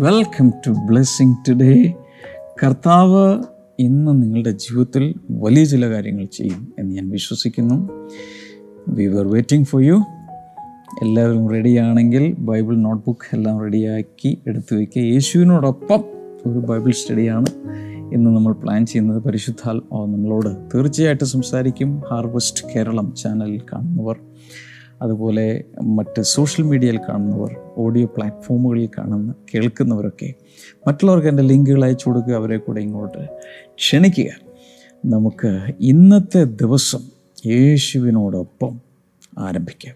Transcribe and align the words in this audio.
Welcome 0.00 0.52
to 0.66 0.70
blessing 0.70 1.34
today 1.48 1.94
കർത്താവ് 2.64 3.42
ഇന്ന് 3.78 4.22
നിങ്ങളുടെ 4.22 4.50
ജീവിതത്തിൽ 4.50 5.14
വലിയ 5.30 5.64
ചില 5.64 5.88
കാര്യങ്ങൾ 5.88 6.24
ചെയ്യും 6.24 6.72
എന്ന് 6.78 6.94
ഞാൻ 6.94 7.10
വിശ്വസിക്കുന്നു. 7.10 7.88
We 8.88 9.06
were 9.06 9.28
waiting 9.28 9.66
for 9.66 9.82
you 9.82 9.94
എല്ലാവരും 11.02 11.50
റെഡിയാണെങ്കിൽ 11.50 12.34
ബൈബിൾ 12.38 12.76
നോട്ട്ബുക്ക് 12.76 13.36
എല്ലാം 13.36 13.60
റെഡിയാക്കി 13.60 14.38
എടുത്തു 14.46 14.76
വയ്ക്കുക 14.76 15.02
യേശുവിനോടൊപ്പം 15.02 16.00
ഒരു 16.46 16.58
ബൈബിൾ 16.58 16.90
സ്റ്റഡിയാണ് 16.90 17.46
ഇന്ന് 18.14 18.30
നമ്മൾ 18.30 18.52
പ്ലാൻ 18.52 18.86
ചെയ്യുന്നത്. 18.86 19.22
പരിശുദ്ധാൽ 19.22 19.76
നമ്മളോട് 19.92 20.56
തീർച്ചയായിട്ടും 20.74 21.26
സംസാരിക്കും. 21.26 22.02
ഹാർവസ്റ്റ് 22.10 22.64
കേരളം 22.76 23.14
ചാനലിൽ 23.22 23.60
കാണുന്നവർ. 23.72 24.16
അതുപോലെ 25.02 25.64
മറ്റ് 25.82 26.22
സോഷ്യൽ 26.22 26.64
മീഡിയയിൽ 26.64 26.98
കാണുന്നവർ 26.98 27.56
ഓഡിയോ 27.76 28.06
പ്ലാറ്റ്ഫോമുകളിൽ 28.06 28.88
കാണുന്ന 28.98 29.34
കേൾക്കുന്നവരൊക്കെ 29.54 30.34
മറ്റുള്ളവർക്ക് 30.86 31.28
എന്റെ 31.28 31.42
ലിങ്കുകൾ 31.42 31.84
അയച്ചു 31.84 32.08
കൊടുക്കുക 32.08 32.34
അവരെ 32.34 32.56
കൂടെ 32.56 32.80
ഇങ്ങോട്ട് 32.80 33.28
ക്ഷണിക്കുക. 33.74 34.30
നമുക്ക് 35.06 35.60
ഇന്നത്തെ 35.80 36.44
ദിവസം 36.44 37.00
യേശുവിനോടൊപ്പം 37.46 38.80
ആരംഭിക്കാം. 39.38 39.94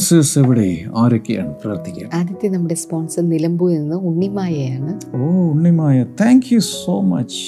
സ്പോൺസേഴ്സ് 0.00 0.38
എവിടെ? 0.38 0.84
ആരൊക്കെയാണ് 0.96 1.54
പ്രാർത്ഥിക്കുക 1.64 2.06
ആദ്യത്തെ 2.14 2.48
നമ്മുടെ 2.48 2.74
സ്പോൺസർ 2.74 3.22
നിലമ്പൂരിൽ 3.28 3.78
നിന്ന് 3.80 3.96
ഉണ്ണിമായയാണ്. 3.96 4.92
ഓ 5.16 5.18
Unnimaya. 5.52 6.06
Thank 6.20 6.46
you 6.52 6.58
so 6.58 7.00
much 7.00 7.40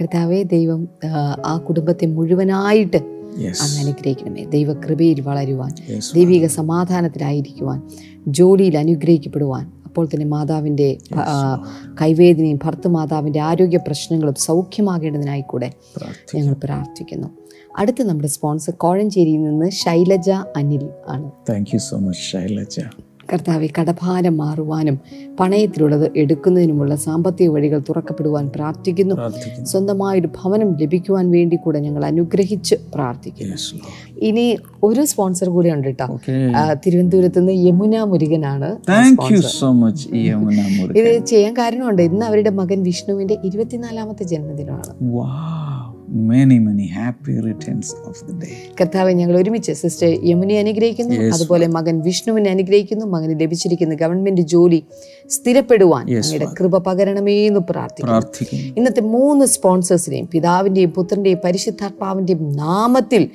കർത്താവെ 0.00 0.42
ദൈവം 0.42 0.88
ആ, 1.46 1.56
കുടുംബത്തെ 1.68 2.06
മുഴുവനായിട്ട് 2.06 2.96
അങ്ങ് 3.62 3.78
അനുഗ്രഹിക്കണമേ. 3.82 4.44
ദൈവകൃപയിൽ 4.44 5.20
വളരുവാൻ 5.20 5.72
ദൈവിക 6.14 6.46
സമാധാനത്തിലായിരിക്കുവാൻ 6.46 7.78
ജോലിയിൽ 8.28 8.78
അനുഗ്രഹിക്കപ്പെടുവാൻ. 8.78 9.64
അപ്പോൾ 9.90 10.06
തന്നെ 10.06 10.26
മാതാവിന്റെ 10.26 10.88
കൈവേദനയും 12.00 12.58
ഭർത്തമാതാവിന്റെ 12.64 13.40
ആരോഗ്യ 13.40 13.78
പ്രശ്നങ്ങളും 13.86 14.34
സൗഖ്യമാകേണ്ടതിനായി 14.34 15.40
കൂടെ 15.40 15.68
ഞങ്ങൾ 16.34 16.54
പ്രാർത്ഥിക്കുന്നു. 16.64 17.28
അടുത്ത 17.78 18.02
നമ്മുടെ 18.02 18.28
സ്പോൺസർ 18.28 18.72
കോഴഞ്ചേരിയിൽ 18.84 19.42
നിന്ന് 19.42 19.70
ശൈലജ 19.70 20.30
അനിൽ 20.30 20.84
ആണ്. 21.08 21.30
Thank 21.48 21.70
you 21.74 21.78
so 21.78 21.96
much 22.06 22.24
Shailaja. 22.32 22.76
കർത്താവെ 23.32 23.68
കടഭാരം 23.80 24.36
മാറുവാനും 24.36 24.98
പണയത്തിലുള്ളത് 25.40 26.10
എടുക്കുന്നതിനുമുള്ള 26.16 26.96
സാമ്പത്തിക 26.96 27.48
വഴികൾ 27.48 27.78
തുറക്കപ്പെടുവാൻ 27.78 28.50
പ്രാർത്ഥിക്കുന്നു. 28.54 29.14
സ്വന്തമായൊരു 29.64 30.28
ഭവനം 30.38 30.76
ലഭിക്കുവാൻ 30.80 31.30
വേണ്ടി 31.30 31.56
കൂടെ 31.56 31.78
ഞങ്ങൾ 31.78 32.04
അനുഗ്രഹിച്ച് 32.04 32.74
പ്രാർത്ഥിക്കുന്നു. 32.94 33.56
ഇനി 34.18 34.58
ഒരു 34.84 35.04
സ്പോൺസർ 35.04 35.48
കൂടെ 35.48 35.68
ഉണ്ട് 35.68 35.88
കേട്ടോ. 35.88 36.20
തിരുവനന്തപുരത്ത് 36.86 37.38
നിന്ന് 37.38 37.52
യമുന 37.66 38.02
മുരുകനാണ് 38.12 38.68
ഇത് 40.98 41.24
ചെയ്യാൻ 41.24 41.54
കാരണമുണ്ട്. 41.58 42.02
ഇന്ന് 42.02 42.26
അവരുടെ 42.26 42.50
മകൻ 42.50 42.82
വിഷ്ണുവിന്റെ 42.82 43.36
ഇരുപത്തിനാലാമത്തെ 43.44 44.24
ജന്മദിനമാണ്. 44.24 44.94
Many 46.10 46.58
many 46.58 46.86
happy 47.00 47.34
returns 47.46 47.88
of 48.08 48.28
the 48.28 48.40
day. 48.40 48.76
കർത്താവെ 48.80 49.12
ഞങ്ങൾ 49.12 49.36
ഒരുമിച്ച് 49.36 49.72
സിസ്റ്റർ 49.72 50.20
യമുനെ 50.24 50.58
അനുഗ്രഹിക്കുന്നു 50.58 51.14
അതുപോലെ 51.14 51.66
മകൻ 51.66 52.00
വിഷ്ണുവിനെ 52.00 52.50
അനുഗ്രഹിക്കുന്നു 52.50 53.06
മകന് 53.06 53.40
ലഭിച്ചിരിക്കുന്ന 53.40 53.94
ഗവൺമെന്റ് 53.94 54.40
ജോലി 54.40 54.84
സ്ഥിരപ്പെടുവാൻ 55.28 56.16
അങ്ങയുടെ 56.16 56.46
കൃപ 56.60 56.78
പകരണമേ 56.78 57.46
എന്ന് 57.46 57.60
പ്രാർത്ഥിക്കുന്നു. 57.60 58.74
ഇന്നത്തെ 58.76 59.00
മൂന്ന് 59.00 59.46
സ്പോൺസേഴ്സിനെയും 59.46 60.28
പിതാവിന്റെയും 60.32 60.90
പുത്രന്റെയും 60.90 61.38
പരിശുദ്ധാത്മാവിന്റെയും 61.44 62.52
നാമത്തിൽ 62.52 63.30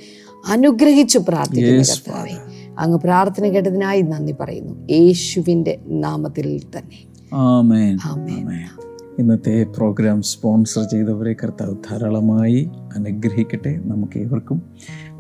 അനുഗ്രഹിച്ചു 0.48 1.20
പ്രാർത്ഥിക്കുന്നു 1.30 1.84
കർത്താവെ. 1.84 2.36
അങ്ങ് 2.80 3.00
പ്രാർത്ഥന 3.00 3.48
കേട്ടതിനായി 3.48 4.02
നന്ദി 4.02 4.36
പറയുന്നു. 4.40 4.88
യേശുവിന്റെ 4.92 5.78
നാമത്തിൽ 5.88 6.62
തന്നെ. 6.78 7.00
ആമേൻ 7.34 7.98
ആമേൻ. 8.06 8.36
ആമേൻ 8.36 8.85
ഇന്നത്തെ 9.20 9.64
പ്രോഗ്രാം 9.64 10.22
സ്പോൺസർ 10.22 10.84
ചെയ്തവരെ 10.84 11.34
കർത്താവ് 11.34 11.76
ധാരാളമായി 11.90 12.70
അനുഗ്രഹിക്കട്ടെ. 12.96 13.80
നമുക്ക് 13.84 14.20
ഏവർക്കും 14.20 14.62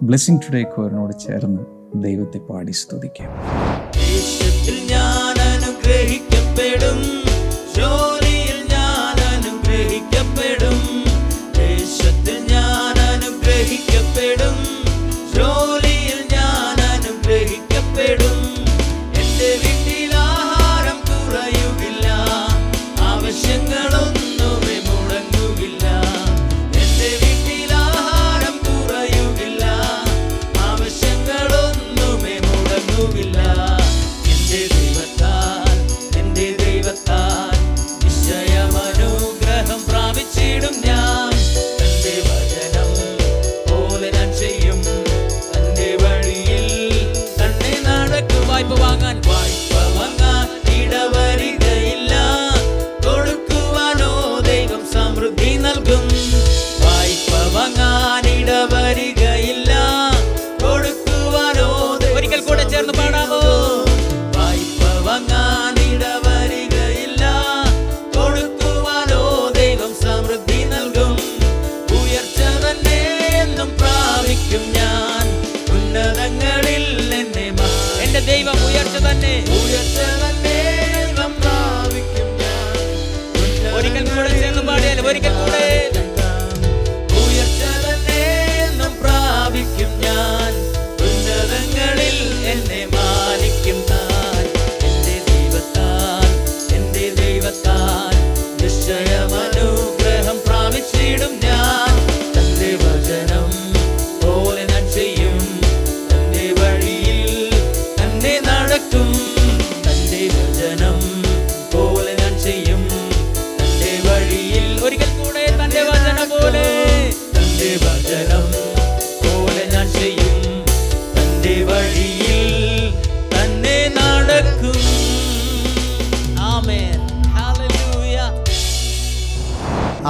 ബ്ലെസ്സിങ് 0.04 0.40
ടുഡേ 0.42 0.64
കോറിനോട് 0.64 1.14
ചേർന്ന് 1.20 1.62
ദൈവത്തെ 2.04 2.38
പാടി 2.38 2.72
സ്തുതിക്കാം. 2.72 3.32
ഞാൻ 4.92 5.38
അനുഗ്രഹിക്കപ്പെടും. 5.48 7.00
ay 48.56 48.64
bawangan 48.64 49.20
Why? 49.28 49.65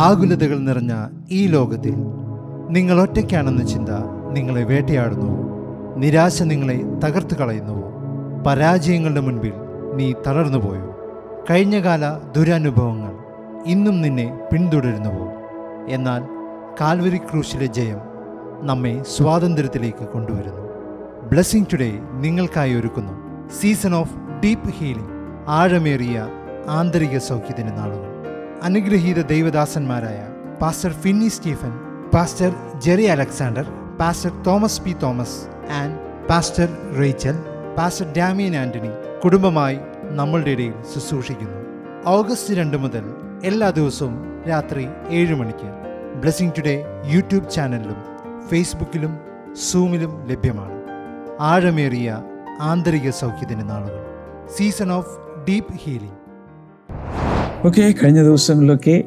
ആകുലതകൾ 0.06 0.58
നിറഞ്ഞ 0.58 0.94
ഈ 1.32 1.48
ലോകത്തിൽ 1.48 1.96
നിങ്ങൾ 2.70 3.02
ഒറ്റയ്ക്കാണെന്ന 3.02 3.68
ചിന്ത 3.68 3.90
നിങ്ങളെ 4.32 4.64
വേട്ടയാടുന്നുവോ 4.64 5.38
നിരാശ 5.98 6.44
നിങ്ങളെ 6.44 6.78
തകർത്തു 7.06 7.36
കളയുന്നുവോ 7.36 7.92
പരാജയങ്ങളുടെ 8.44 9.20
മുൻപിൽ 9.20 9.54
നീ 9.94 10.14
തളർന്നു 10.14 10.28
തളർന്നുപോയോ 10.28 10.98
കഴിഞ്ഞകാല 11.50 12.02
ദുരനുഭവങ്ങൾ 12.36 13.14
ഇന്നും 13.66 14.02
നിന്നെ 14.02 14.40
പിന്തുടരുന്നുവോ? 14.54 15.28
എന്നാൽ 15.88 16.22
കാൽവരി 16.82 17.18
ക്രൂശിലെ 17.18 17.66
ജയം 17.66 18.02
നമ്മെ 18.62 19.04
സ്വാതന്ത്ര്യത്തിലേക്ക് 19.04 20.06
കൊണ്ടുവരുന്നു. 20.08 20.64
ബ്ലെസ്സിങ് 21.30 21.66
ടുഡേ 21.74 22.00
നിങ്ങൾക്കായി 22.14 22.74
ഒരുക്കുന്നു. 22.74 23.14
സീസൺ 23.62 23.96
ഓഫ് 23.96 24.16
ഡീപ്പ് 24.44 24.70
ഹീലിംഗ് 24.70 25.10
ആഴമേറിയ 25.48 26.28
ആന്തരിക 26.70 27.18
സൗഖ്യത്തിന് 27.18 27.78
നാളുകൾ. 27.78 28.15
അനുഗ്രഹീത 28.64 29.22
ദൈവദാസന്മാരായ 29.22 30.28
pastor 30.62 30.92
Finny 30.92 31.28
Stephen 31.28 31.74
pastor 32.14 32.54
Jerry 32.78 33.06
Alexander 33.06 33.66
pastor 34.00 34.44
Thomas 34.44 34.82
P 34.82 34.96
Thomas 35.04 35.48
and 35.72 36.28
pastor 36.28 36.98
Rachel 37.00 37.36
pastor 37.78 38.14
Damien 38.18 38.56
Antony 38.56 38.90
കുടുംബമായി 39.24 39.80
നമ്മളുടെ 40.04 40.50
ഇടയിൽ 40.50 40.74
ശുശ്രൂഷിക്കുന്നു. 40.94 41.60
ഓഗസ്റ്റ് 42.06 42.54
രണ്ട് 42.54 42.78
മുതൽ 42.78 43.06
എല്ലാ 43.44 43.70
ദിവസവും 43.70 44.44
രാത്രി 44.50 44.88
ഏഴ് 45.10 45.36
മണിക്ക് 45.36 45.70
ബ്ലെസ്സിംഗ് 46.16 46.54
ടുഡേ 46.58 46.86
യൂട്യൂബ് 47.06 47.50
ചാനലിലും 47.50 48.00
ഫേസ്ബുക്കിലും 48.50 49.20
സൂമിലും 49.72 50.26
ലഭ്യമാണ്. 50.26 50.82
ആഴമേറിയ 51.40 52.24
ആന്തരിക 52.62 53.10
സൗഖ്യത്തിന്റെ 53.10 53.66
നാളുകൾ. 53.66 54.06
Season 54.58 54.92
of 54.92 55.18
deep 55.50 55.74
healing. 55.74 56.25
Okay 57.66 57.94
കഴിഞ്ഞ 58.04 58.24
ദിവസങ്ങളിലൊക്കെ 58.24 59.04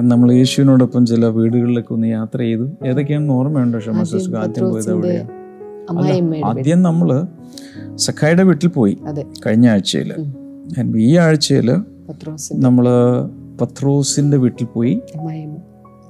നമ്മൾ 0.00 0.32
യേശുവിനോടൊപ്പം 0.32 1.06
ചില 1.06 1.26
വീടുകളിലൊക്കെ 1.26 1.94
ഒന്ന് 1.94 2.08
യാത്ര 2.08 2.38
ചെയ്തു. 2.38 2.70
ഏതൊക്കെയാണെന്ന് 2.86 3.34
ഓർമ്മയുണ്ടോ 3.34 3.78
ഷമസസ് 3.78 4.30
ആദ്യം 4.34 4.70
പോയത് 4.70 4.74
പത്രോസിന്റെ 4.74 4.92
എവിടെയാ 4.92 5.24
അമ്മായിയമ്മയുടെ 5.90 6.46
വീട്. 6.46 6.58
ആദ്യം 6.60 6.82
നമ്മൾ 6.82 7.08
സഖായുടെ 7.96 8.42
വീട്ടിൽ 8.42 8.68
പോയി 8.68 8.98
കഴിഞ്ഞ 9.46 9.68
ആഴ്ചയിൽ 9.68 10.10
ഈ 10.96 11.16
ആഴ്ചയിൽ 11.16 11.70
നമ്മൾ 12.54 12.86
പത്രോസിന്റെ 13.60 14.36
വീട്ടിൽ 14.36 14.66
പോയി. 14.66 15.00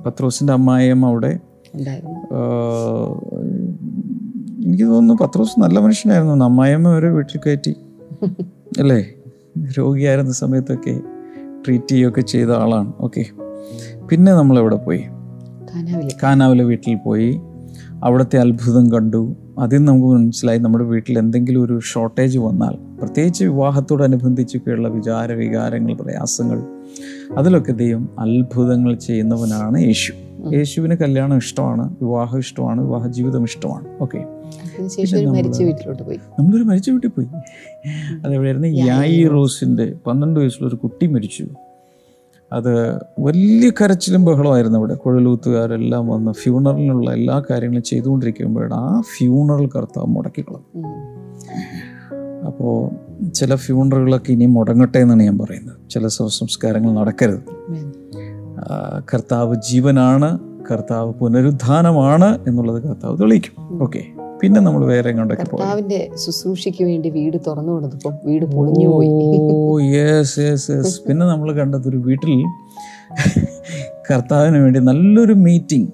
പത്രോസിന്റെ 0.06 0.52
അമ്മായിയമ്മ 0.52 1.06
അവിടെ 1.06 1.32
എനിക്ക് 4.64 4.84
തോന്നുന്നു 4.84 5.14
പത്രോസ് 5.14 5.60
നല്ല 5.60 5.78
മനുഷ്യനായിരുന്നു. 5.78 6.44
അമ്മായിയമ്മ 6.44 6.88
വരെ 6.88 7.10
വീട്ടിൽ 7.10 7.40
കയറ്റി. 7.46 7.74
അല്ലേ? 8.80 9.00
രോഗിയായിരുന്ന 9.78 10.32
സമയത്തൊക്കെ. 10.32 10.94
ട്രീറ്റ് 11.64 11.90
ചെയ്യുകയൊക്കെ 11.90 12.20
ചെയ്ത 12.20 12.50
ആളാണ്. 12.50 12.92
ഓക്കെ 13.00 13.24
പിന്നെ 14.10 14.32
നമ്മൾ 14.32 14.58
എവിടെ 14.58 14.76
പോയി? 14.76 15.02
കാനാവിലെ 15.74 16.14
കാനാവിലെ 16.22 16.64
വീട്ടിൽ 16.64 16.98
പോയി. 17.06 17.40
അവിടുത്തെ 18.04 18.38
അത്ഭുതം 18.38 18.92
കണ്ടു. 18.92 19.36
അതിൽ 19.58 19.84
നമുക്ക് 19.84 20.06
മനസ്സിലായി 20.06 20.58
നമ്മുടെ 20.58 20.84
വീട്ടിൽ 20.84 21.18
എന്തെങ്കിലും 21.18 21.64
ഒരു 21.64 21.80
ഷോർട്ടേജ് 21.80 22.38
വന്നാൽ 22.38 22.74
പ്രത്യേകിച്ച് 22.98 23.44
വിവാഹത്തോടനുബന്ധിച്ചൊക്കെയുള്ള 23.44 24.88
വിചാര 24.88 25.32
വികാരങ്ങൾ 25.32 25.94
പ്രയാസങ്ങൾ 25.94 26.62
അതിലൊക്കെ 27.38 27.72
ദൈവം 27.72 28.08
അത്ഭുതങ്ങൾ 28.18 28.94
ചെയ്യുന്നവനാണ് 28.94 29.78
യേശു. 29.78 30.12
യേശുവിന് 30.52 30.94
കല്യാണം 30.94 31.36
ഇഷ്ടമാണ് 31.36 31.96
വിവാഹം 32.02 32.38
ഇഷ്ടമാണ് 32.38 32.80
വിവാഹ 32.80 33.06
ജീവിതം 33.08 33.44
ഇഷ്ടമാണ്. 33.44 33.86
ഓക്കെ 34.00 34.20
നമ്മളൊരു 36.38 36.62
മരിച്ച 36.62 36.90
വീട്ടിൽ 36.90 37.08
പോയി. 37.08 37.26
അതെവിടെയായിരുന്നു 38.24 38.68
യായി 38.68 39.28
റോസിന്റെ 39.28 39.92
പന്ത്രണ്ട് 40.06 40.40
വയസ്സുള്ള 40.40 40.68
ഒരു 40.68 40.76
കുട്ടി 40.76 41.06
മരിച്ചു. 41.06 41.46
അത് 42.52 42.94
വലിയ 43.18 43.70
കരച്ചിലും 43.70 44.24
ബഹളമായിരുന്നു 44.24 44.78
അവിടെ. 44.78 44.94
കുഴലൂത്തുകാരെല്ലാം 44.94 46.08
വന്ന് 46.08 46.32
ഫ്യൂണറലിനുള്ള 46.32 47.12
എല്ലാ 47.12 47.42
കാര്യങ്ങളും 47.50 47.82
ചെയ്തുകൊണ്ടിരിക്കുമ്പോഴാണ് 47.82 48.74
ആ 48.74 49.00
ഫ്യൂണറൽ 49.00 49.66
കർത്താവ് 49.66 50.06
മുടക്കിക്കളും. 50.06 50.86
അപ്പോൾ 52.46 52.90
ചില 53.30 53.54
ഫ്യൂണറുകളൊക്കെ 53.54 54.32
ഇനി 54.32 54.46
മുടങ്ങട്ടെ 54.46 54.98
എന്നാണ് 54.98 55.22
ഞാൻ 55.22 55.38
പറയുന്നത്. 55.38 55.90
ചില 55.90 56.06
സംസ്കാരങ്ങൾ 56.06 56.92
നടക്കരുത്. 56.92 57.42
കർത്താവ് 59.14 59.56
ജീവനാണ് 59.70 60.38
കർത്താവ് 60.72 61.12
പുനരുദ്ധാനമാണ് 61.12 62.38
എന്നുള്ളത് 62.48 62.82
കർത്താവ് 62.82 63.18
തെളിയിക്കും. 63.18 63.82
ഓക്കെ. 63.82 64.04
പിന്നെ 64.42 64.60
നമ്മൾ 64.66 64.82
വേറെ 64.92 65.08
എങ്ങോട്ടൊക്കെ 65.12 65.44
കർത്താവിന്റെ 65.44 65.98
ശുശ്രൂഷയ്ക്ക് 66.22 66.84
വേണ്ടി 66.90 67.08
വീട് 67.16 67.36
തുറന്നു 67.46 67.72
കൊടുത്തപ്പോൾ 67.74 68.12
വീട് 68.28 68.46
പൊളിഞ്ഞു 68.54 68.86
പോയി. 68.92 69.08
ഓ 69.54 69.80
യെസ് 69.94 70.36
യെസ് 70.46 70.68
യെസ് 70.76 70.94
പിന്നെ 71.06 71.24
നമ്മൾ 71.26 71.48
കണ്ടത് 71.60 71.88
ഒരു 71.90 71.98
വീട്ടിൽ 72.06 72.32
കർത്താവിന് 74.10 74.60
വേണ്ടി 74.64 74.80
നല്ലൊരു 74.90 75.34
മീറ്റിംഗ് 75.46 75.90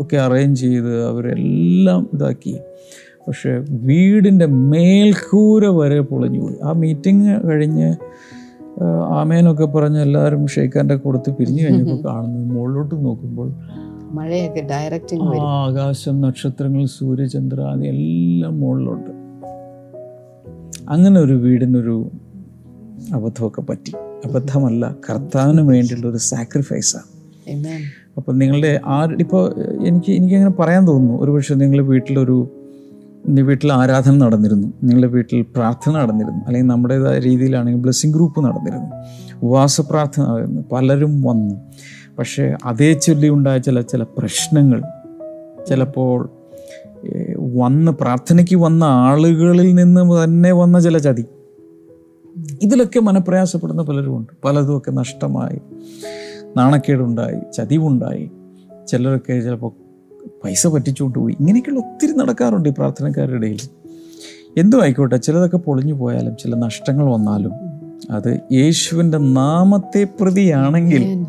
ഒക്കെ 0.00 0.16
അറേഞ്ച് 0.26 0.60
ചെയ്ത് 0.64 0.92
അവരെല്ലാം 1.10 2.02
ഇതാക്കി. 2.14 2.54
പക്ഷേ 3.26 3.50
വീടിന്റെ 3.88 4.46
മേൽക്കൂര 4.72 5.64
വരെ 5.80 6.00
പൊളിഞ്ഞു 6.10 6.40
പോയി. 6.44 6.56
ആ 6.62 6.72
മീറ്റിംഗ് 6.82 7.34
കഴിഞ്ഞ് 7.48 7.90
ആമേനൊക്കെ 9.18 9.66
പറഞ്ഞ് 9.74 10.00
എല്ലാവരും 10.06 10.42
ഷെയ്ഖാന്റെ 10.54 10.96
കൊടുത്ത് 11.04 11.30
പിരിഞ്ഞു 11.38 11.62
കഴിഞ്ഞപ്പോൾ 11.64 11.98
കാണുന്നു 12.08 12.40
മുകളിലോട്ട് 12.54 12.94
നോക്കുമ്പോൾ 13.06 13.48
മഴയൊക്കെ 14.12 14.60
ഡയറക്റ്റിംഗ് 14.70 15.40
ആകാശം 15.40 16.20
നക്ഷത്രങ്ങൾ 16.20 16.86
സൂര്യചന്ദ്ര 16.86 17.60
അതെല്ലാം 17.60 18.60
മുകളിലുണ്ട് 18.60 19.10
അങ്ങനെ 20.90 21.20
ഒരു 21.20 21.32
വീടിനൊരു 21.32 22.10
അബദ്ധമൊക്കെ 23.14 23.60
പറ്റി. 23.60 23.92
അബദ്ധമല്ല 24.28 24.96
കർത്താവിന് 25.10 25.60
വേണ്ടിയുള്ള 25.60 26.06
ഒരു 26.06 26.16
സാക്രിഫൈസാണ് 26.16 27.12
Amen. 27.52 27.92
അപ്പം 28.16 28.38
നിങ്ങളുടെ 28.38 28.80
ആ 28.86 29.04
ഇപ്പോൾ 29.04 29.54
എനിക്ക് 29.86 30.12
എനിക്കങ്ങനെ 30.12 30.50
പറയാൻ 30.50 30.88
തോന്നുന്നു. 30.88 31.22
ഒരുപക്ഷെ 31.22 31.54
നിങ്ങളുടെ 31.54 31.86
വീട്ടിലൊരു 31.86 32.48
വീട്ടിൽ 33.26 33.72
ആരാധന 33.72 34.16
നടന്നിരുന്നു. 34.16 34.68
നിങ്ങളുടെ 34.68 35.06
വീട്ടിൽ 35.06 35.42
പ്രാർത്ഥന 35.42 35.92
നടന്നിരുന്നു. 35.92 36.44
അല്ലെങ്കിൽ 36.46 36.68
നമ്മുടേതായ 36.68 37.18
രീതിയിലാണെങ്കിൽ 37.18 37.80
ബ്ലെസ്സിങ് 37.80 38.14
ഗ്രൂപ്പ് 38.14 38.44
നടന്നിരുന്നു. 38.44 38.90
ഉപവാസ 39.46 39.80
പ്രാർത്ഥന 39.80 40.22
നടന്നിരുന്നു. 40.22 40.62
പലരും 40.72 41.22
വന്നു. 41.22 41.54
പക്ഷേ 42.18 42.54
അതേ 42.64 42.92
ചൊല്ലി 42.92 43.28
ഉണ്ടായ 43.28 43.58
ചില 43.58 43.80
ചില 43.80 44.02
പ്രശ്നങ്ങൾ 44.02 44.82
ചിലപ്പോൾ 45.68 46.30
വന്ന് 47.56 47.92
പ്രാർത്ഥനയ്ക്ക് 47.92 48.56
വന്ന 48.56 48.84
ആളുകളിൽ 48.84 49.74
നിന്ന് 49.74 50.24
തന്നെ 50.24 50.52
വന്ന 50.52 50.80
ചില 50.80 50.98
ചതി. 50.98 51.24
ഇതിലൊക്കെ 52.62 53.00
മനപ്രയാസപ്പെടുന്ന 53.00 53.82
പലരുമുണ്ട്. 53.82 54.32
പലതുമൊക്കെ 54.44 54.90
നഷ്ടമായി. 54.90 55.60
നാണക്കേടുണ്ടായി 56.56 57.52
ചതിവുണ്ടായി. 57.52 58.30
ചിലരൊക്കെ 58.88 59.40
ചിലപ്പോൾ 59.40 59.72
പൈസ 60.44 60.66
പറ്റിച്ചുകൊണ്ട് 60.66 61.18
പോയി. 61.18 61.36
ഇങ്ങനെയൊക്കെയുള്ള 61.40 61.80
ഒത്തിരി 61.80 62.12
നടക്കാറുണ്ട് 62.12 62.68
ഈ 62.68 62.72
പ്രാർത്ഥനക്കാരുടെ 62.72 63.34
ഇടയിൽ. 63.34 63.58
എന്തും 64.56 64.82
ആയിക്കോട്ടെ 64.82 65.16
ചിലതൊക്കെ 65.16 65.56
പൊളിഞ്ഞു 65.56 65.94
പോയാലും 65.94 66.36
ചില 66.36 66.54
നഷ്ടങ്ങൾ 66.54 67.12
വന്നാലും 67.12 67.52
അത് 68.10 68.40
യേശുവിന്റെ 68.52 69.18
നാമത്തെ 69.18 70.06
പ്രതിയാണെങ്കിൽ. 70.20 71.26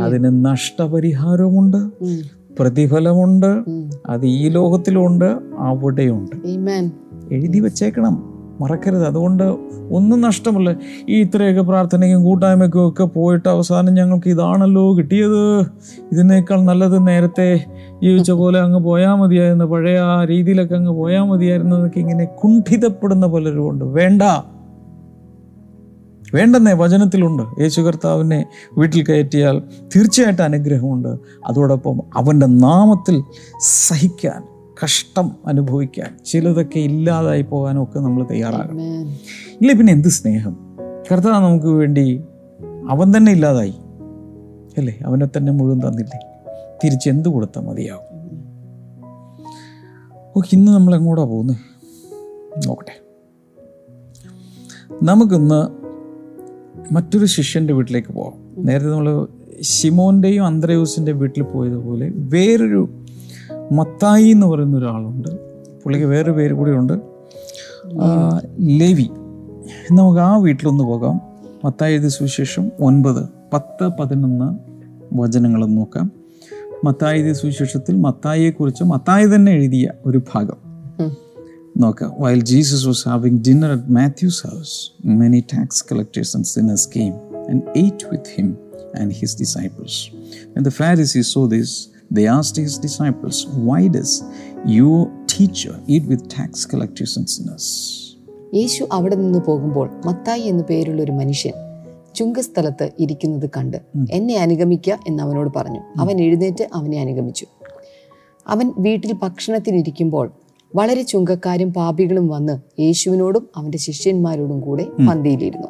അതിന് 0.00 0.44
നഷ്ടപരിഹാരമുണ്ട് 0.44 1.76
പ്രതിഫലമുണ്ട് 2.58 3.62
അത് 4.06 4.26
ഈ 4.26 4.48
ലോകത്തിലുണ്ട് 4.48 5.38
അവിടെയുണ്ട്. 5.58 6.36
Amen. 6.36 6.92
എഴുതി 7.32 7.60
വെച്ചേക്കണം 7.60 8.34
മറക്കരുത്. 8.60 9.06
അതുകൊണ്ട് 9.06 9.42
ഒന്നും 9.90 10.20
നഷ്ടമല്ല. 10.20 10.76
ഈ 11.08 11.22
ഇത്രയൊക്കെ 11.22 11.62
പ്രാർത്ഥനയ്ക്കും 11.62 12.24
കൂട്ടായ്മയ്ക്കും 12.24 12.88
ഒക്കെ 12.88 13.04
പോയിട്ട് 13.04 13.48
അവസാനം 13.48 13.94
ഞങ്ങൾക്ക് 13.94 14.30
ഇതാണല്ലോ 14.30 14.98
കിട്ടിയത്. 14.98 15.60
ഇതിനേക്കാൾ 16.12 16.60
നല്ലത് 16.60 17.06
നേരത്തെ 17.06 17.64
ജീവിച്ച 18.02 18.30
പോലെ 18.30 18.60
അങ്ങ് 18.60 18.80
പോയാൽ 18.80 19.14
മതിയായിരുന്നു. 19.14 19.64
പഴയ 19.64 19.98
ആ 19.98 20.24
രീതിയിലൊക്കെ 20.24 20.74
അങ്ങ് 20.74 20.92
പോയാൽ 20.92 21.22
മതിയായിരുന്നു 21.22 21.76
എന്നൊക്കെ 21.76 22.00
ഇങ്ങനെ 22.00 22.24
കുണ്ഠിതപ്പെടുന്ന 22.24 23.26
പലരും 23.26 23.70
ഉണ്ട്. 23.70 23.84
വേണ്ട. 23.84 24.22
വേണ്ടെന്നേ 26.34 26.72
വചനത്തിലുണ്ട്. 26.72 27.42
യേശു 27.60 27.80
കർത്താവിനെ 27.80 28.46
വീട്ടിൽ 28.78 29.04
കയറ്റിയാൽ 29.04 29.62
തീർച്ചയായിട്ടും 29.96 30.42
അനുഗ്രഹമുണ്ട്. 30.42 31.08
അതോടൊപ്പം 31.46 32.00
അവന്റെ 32.14 32.46
നാമത്തിൽ 32.46 33.22
സഹിക്കാൻ 33.60 34.42
കഷ്ടം 34.84 35.32
അനുഭവിക്കാൻ 35.46 36.18
ചിലതൊക്കെ 36.24 36.78
ഇല്ലാതായി 36.78 37.42
പോകാനും 37.42 37.82
ഒക്കെ 37.82 38.00
നമ്മൾ 38.00 38.26
തയ്യാറാകണം. 38.30 38.80
ഇല്ലേ 39.60 39.74
പിന്നെ 39.74 39.92
എന്ത് 39.92 40.08
സ്നേഹം? 40.08 40.56
കർത്താവ് 41.12 41.44
നമുക്ക് 41.44 41.66
വേണ്ടി 41.66 42.24
അവൻ 42.90 43.16
തന്നെ 43.16 43.32
ഇല്ലാതായി. 43.32 43.74
അല്ലേ? 44.78 44.98
അവനെ 45.06 45.26
തന്നെ 45.36 45.52
മുഴുവൻ 45.52 45.78
തന്നില്ലേ? 45.78 46.18
തിരിച്ചെന്ത് 46.84 47.28
കൊടുത്താൽ 47.28 47.62
മതിയാവും? 47.62 48.14
ഓക്കെ 50.36 50.48
ഇന്ന് 50.52 50.72
നമ്മൾ 50.72 50.94
എങ്ങോട്ടാണ് 50.94 51.28
പോകുന്നത്? 51.28 51.56
നോക്കട്ടെ. 52.68 53.04
നമുക്കിന്ന് 55.02 55.83
മറ്റൊരു 56.92 57.26
ശിഷ്യന്റെ 57.26 57.74
വീട്ടിലേക്ക് 57.74 58.12
പോകാം 58.12 58.66
നേരത്തെ 58.66 58.88
നമ്മൾ 58.88 59.26
ഷിമോന്റെയും 59.62 60.46
അന്ത്രയൂസിന്റെ 60.46 61.12
വീട്ടിൽ 61.12 61.42
പോയതുപോലെ 61.42 62.12
വേറൊരു 62.14 62.88
മത്തായി 63.72 64.24
എന്ന് 64.24 64.46
പറയുന്ന 64.46 64.78
ഒരാളുണ്ട്. 64.78 65.28
പുള്ളിക്ക് 65.82 66.06
വേറൊരു 66.06 66.30
പേര് 66.30 66.54
കൂടെ 66.54 66.70
ഉണ്ട്. 66.70 66.92
ലേവി. 68.60 69.10
നമുക്ക് 69.92 70.20
ആ 70.20 70.36
വീട്ടിലൊന്ന് 70.36 70.84
പോകാം. 70.84 71.20
മത്തായി 71.64 72.08
സുവിശേഷം 72.08 72.70
ഒൻപത്. 72.80 73.28
പത്ത് 73.52 73.90
പതിനൊന്ന് 74.00 74.58
വചനങ്ങളും 75.14 75.74
നോക്കാം. 75.74 76.12
മത്തായി 76.84 77.22
സുവിശേഷത്തിൽ 77.22 77.32
സുവിശേഷത്തിൽ 77.32 77.96
മത്തായിയെക്കുറിച്ച് 77.96 78.84
മത്തായി 78.84 79.26
തന്നെ 79.26 79.52
എഴുതിയ 79.52 79.90
ഒരു 80.06 80.22
ഭാഗം. 80.34 80.56
നോക്കാം. 81.76 82.14
While 82.18 82.42
Jesus 82.42 82.86
was 82.86 83.08
having 83.08 83.48
dinner 83.48 83.70
at 83.70 83.92
Matthew's 83.92 84.46
house 84.46 85.06
many 85.06 85.40
tax 85.54 85.84
collectors 85.92 86.36
and 86.36 86.46
sinners 86.46 86.88
came 86.96 87.12
and 87.50 87.62
ate 87.76 88.06
with 88.12 88.30
him 88.36 88.56
and 89.00 89.12
his 89.12 89.38
disciples 89.40 89.98
the 90.58 90.68
Pharisees 90.68 91.32
so 91.32 91.46
this 91.46 91.88
they 92.14 92.26
asked 92.26 92.58
his 92.62 92.74
disciples, 92.86 93.36
Why 93.68 93.80
does 93.88 94.12
your 94.78 95.00
teacher 95.32 95.74
eat 95.92 96.04
with 96.10 96.20
tax 96.20 96.50
collectors 96.72 97.12
and 97.18 97.26
sinners? 97.26 97.66
Yeshu 98.54 98.88
അവിടെ 98.92 99.14
നിന്ന് 99.14 99.38
പോകുമ്പോൾ 99.38 99.90
മത്തായി 100.06 100.40
എന്നു 100.40 100.64
പേരുള്ള 100.70 101.02
ഒരു 101.02 101.12
മനുഷ്യൻ 101.12 101.52
ചുങ്കസ്ഥലത്ത് 102.14 102.90
ഇരിക്കുന്നത് 103.00 103.50
കണ്ട് 103.56 103.76
എന്നെ 104.10 104.36
അനുഗമിക്കുക 104.36 104.98
എന്ന് 105.06 105.22
അവനോട് 105.22 105.50
പറഞ്ഞു. 105.56 105.80
അവൻ 105.98 106.20
എഴുന്നേറ്റ് 106.20 106.68
അവനെ 106.74 107.00
അനുഗമിച്ചു. 107.00 107.46
അവൻ 108.48 108.72
വീട്ടിൽ 108.78 109.12
ഭക്ഷണത്തിനിരിക്കുമ്പോൾ 109.12 110.32
വളരെ 110.74 111.02
ചുങ്കക്കാരും 111.02 111.72
പാപികളും 111.72 112.28
വന്ന് 112.28 112.80
യേശുവിനോടും 112.80 113.48
അവന്റെ 113.56 113.78
ശിഷ്യന്മാരോടും 113.78 114.60
കൂടെ 114.60 114.86
പന്തിയിലിരുന്നു. 115.08 115.68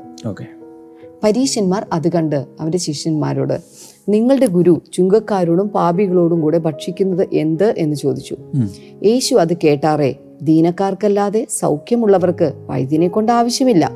പരീശന്മാർ 1.24 1.86
അത് 1.92 2.12
കണ്ട് 2.12 2.46
അവന്റെ 2.60 2.78
ശിഷ്യന്മാരോട് 2.78 3.60
നിങ്ങളുടെ 4.08 4.46
ഗുരു 4.46 4.82
ചുങ്കക്കാരോടും 4.92 5.68
പാപികളോടും 5.68 6.40
കൂടെ 6.40 6.58
ഭക്ഷിക്കുന്നത് 6.58 7.28
എന്ത്? 7.32 7.74
എന്ന് 7.78 7.96
ചോദിച്ചു. 7.96 8.36
യേശു 9.04 9.34
അത് 9.34 9.56
കേട്ടാറേ 9.64 10.14
ദീനക്കാർക്കല്ലാതെ 10.42 11.46
സൗഖ്യമുള്ളവർക്ക് 11.50 12.52
വൈദ്യനെ 12.66 13.08
കൊണ്ട് 13.08 13.32
ആവശ്യമില്ല. 13.32 13.90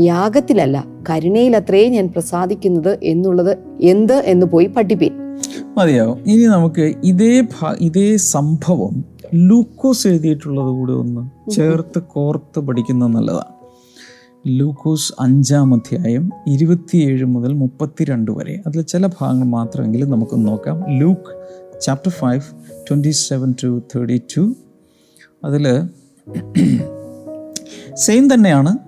യാഗത്തിലല്ല 0.00 0.84
കരുണയിലത്രേ 1.10 1.88
ഞാൻ 1.88 2.08
പ്രസാദിക്കുന്നത് 2.08 2.98
എന്നുള്ളത് 3.02 3.58
എന്ത്? 3.80 4.12
എന്ന് 4.12 4.46
പോയി 4.46 4.66
പഠിപ്പീൻ. 4.66 5.12
മതിയാവും. 5.76 6.18
ഇനി 6.26 6.44
നമുക്ക് 6.44 6.94
ഇതേ 7.04 7.46
ഇതേ 7.80 8.16
സംഭവം 8.16 9.04
ലൂക്കോസ് 9.34 10.08
എഴുതിയിട്ടുള്ളത് 10.08 10.68
കൂടെ 10.68 10.92
ഒന്ന് 10.92 11.50
ചേർത്ത് 11.50 12.02
കോർത്ത് 12.02 12.60
പഠിക്കുന്നത് 12.60 13.12
നല്ലതാണ്. 13.12 13.60
ലൂക്കോസ് 14.46 15.12
അഞ്ചാം 15.20 15.74
അധ്യായം 15.74 16.30
ഇരുപത്തിയേഴ് 16.46 17.24
മുതൽ 17.24 17.52
മുപ്പത്തിരണ്ട് 17.52 18.30
വരെ. 18.30 18.62
അതിൽ 18.66 18.82
ചില 18.82 19.06
ഭാഗങ്ങൾ 19.06 19.46
മാത്രമെങ്കിലും 19.46 20.10
നമുക്ക് 20.10 20.46
നോക്കാം. 20.48 20.98
Luke 20.98 21.30
chapter 21.80 22.10
five 22.10 22.42
twenty 22.88 23.10
seven 23.10 23.54
to 23.64 23.82
thirty 23.96 24.22
two. 24.36 24.54
അതിൽ 25.44 25.82
സെയിം 27.94 28.34
തന്നെയാണ്. 28.34 28.78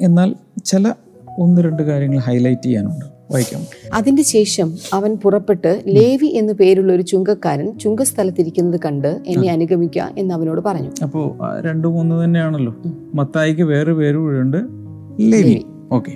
എന്നാൽ 0.00 0.34
ചില 0.64 0.94
ഒന്ന് 1.38 1.62
രണ്ട് 1.62 1.82
കാര്യങ്ങൾ 1.82 2.18
ഹൈലൈറ്റ് 2.18 2.62
ചെയ്യാനുണ്ട്. 2.62 3.19
വായിക്കാം 3.30 3.60
അതിന്റെ 3.92 4.22
ശേഷം 4.22 4.74
അവൻ 4.92 5.16
പുറപ്പെട്ട് 5.16 5.82
ലേവി 5.86 6.26
എന്നു 6.26 6.52
പേരുള്ള 6.52 6.92
ഒരു 6.92 7.02
ചുങ്കക്കാരൻ 7.02 7.78
ചുങ്കസ്ഥലത്തിരിക്കുന്നത് 7.78 8.80
കണ്ട് 8.86 9.20
എന്നെ 9.26 9.48
അനുഗമിക്കുക 9.48 10.10
എന്ന് 10.18 10.34
അവനോട് 10.34 10.60
പറഞ്ഞു. 10.60 10.90
അപ്പോൾ 11.02 11.60
രണ്ടു 11.60 11.88
മൂന്ന് 11.88 12.24
തന്നെയാണല്ലോ. 12.24 12.76
മത്തായിക്ക് 13.14 13.62
വേറെ 13.62 13.92
പേര് 13.92 14.16
കൂടെയുണ്ട് 14.16 14.56
ലേവി. 15.20 15.64
ഓക്കെ. 15.92 16.12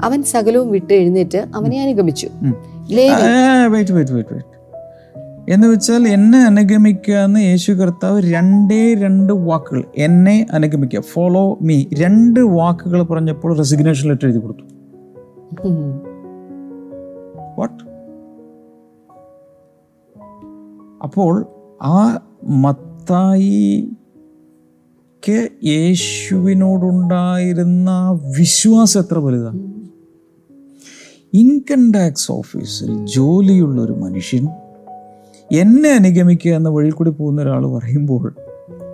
അവൻ 0.00 0.22
സകലവും 0.22 0.70
വിട്ട് 0.70 0.94
എഴുന്നേറ്റ് 0.94 1.38
അവനെ 1.54 1.82
അനുഗമിച്ചു. 1.82 2.28
വെയിറ്റ് 2.90 3.92
വെയിറ്റ് 3.92 3.92
വെയിറ്റ് 3.92 4.12
വെയിറ്റ് 4.12 4.58
എന്ന് 5.52 5.66
വെച്ചാൽ 5.68 6.08
എന്നെ 6.08 6.38
അനുഗമിക്കുക 6.38 7.14
എന്ന് 7.14 7.40
യേശു 7.40 7.72
കർത്താവ് 7.72 8.22
രണ്ടേ 8.32 8.94
രണ്ട് 8.94 9.32
വാക്കുകൾ 9.32 9.84
എന്നെ 9.96 10.46
അനുഗമിക്കുക 10.52 11.00
ഫോളോ 11.00 11.58
മീ 11.62 11.84
രണ്ട് 11.94 12.40
വാക്കുകൾ 12.40 13.02
പറഞ്ഞപ്പോൾ 13.02 13.56
റെസിഗ്നേഷൻ 13.56 14.08
ലെറ്റർ 14.08 14.26
എഴുതി 14.26 14.38
കൊടുത്തു. 14.38 14.64
വാട്ട് 17.58 17.98
അപ്പോൾ 21.02 21.46
ആ 21.82 22.18
മത്തായിക്ക് 22.60 25.50
യേശുവിനോടുണ്ടായിരുന്ന 25.66 28.18
വിശ്വാസം 28.38 29.00
എത്ര 29.00 29.18
വലുതാണ് 29.18 29.78
ഇൻകം 31.34 31.92
ടാക്സ് 31.92 32.32
ഓഫീസിൽ 32.32 33.06
ജോലിയുള്ള 33.06 33.82
ഒരു 33.82 33.92
മനുഷ്യൻ 33.92 34.48
എന്നെ 35.52 35.90
അനുഗമിക്കുക 35.90 36.52
എന്ന 36.52 36.68
വഴി 36.68 36.90
കൂടി 36.90 37.10
പോകുന്ന 37.10 37.42
ഒരാൾ 37.42 37.66
പറയുമ്പോൾ 37.66 38.34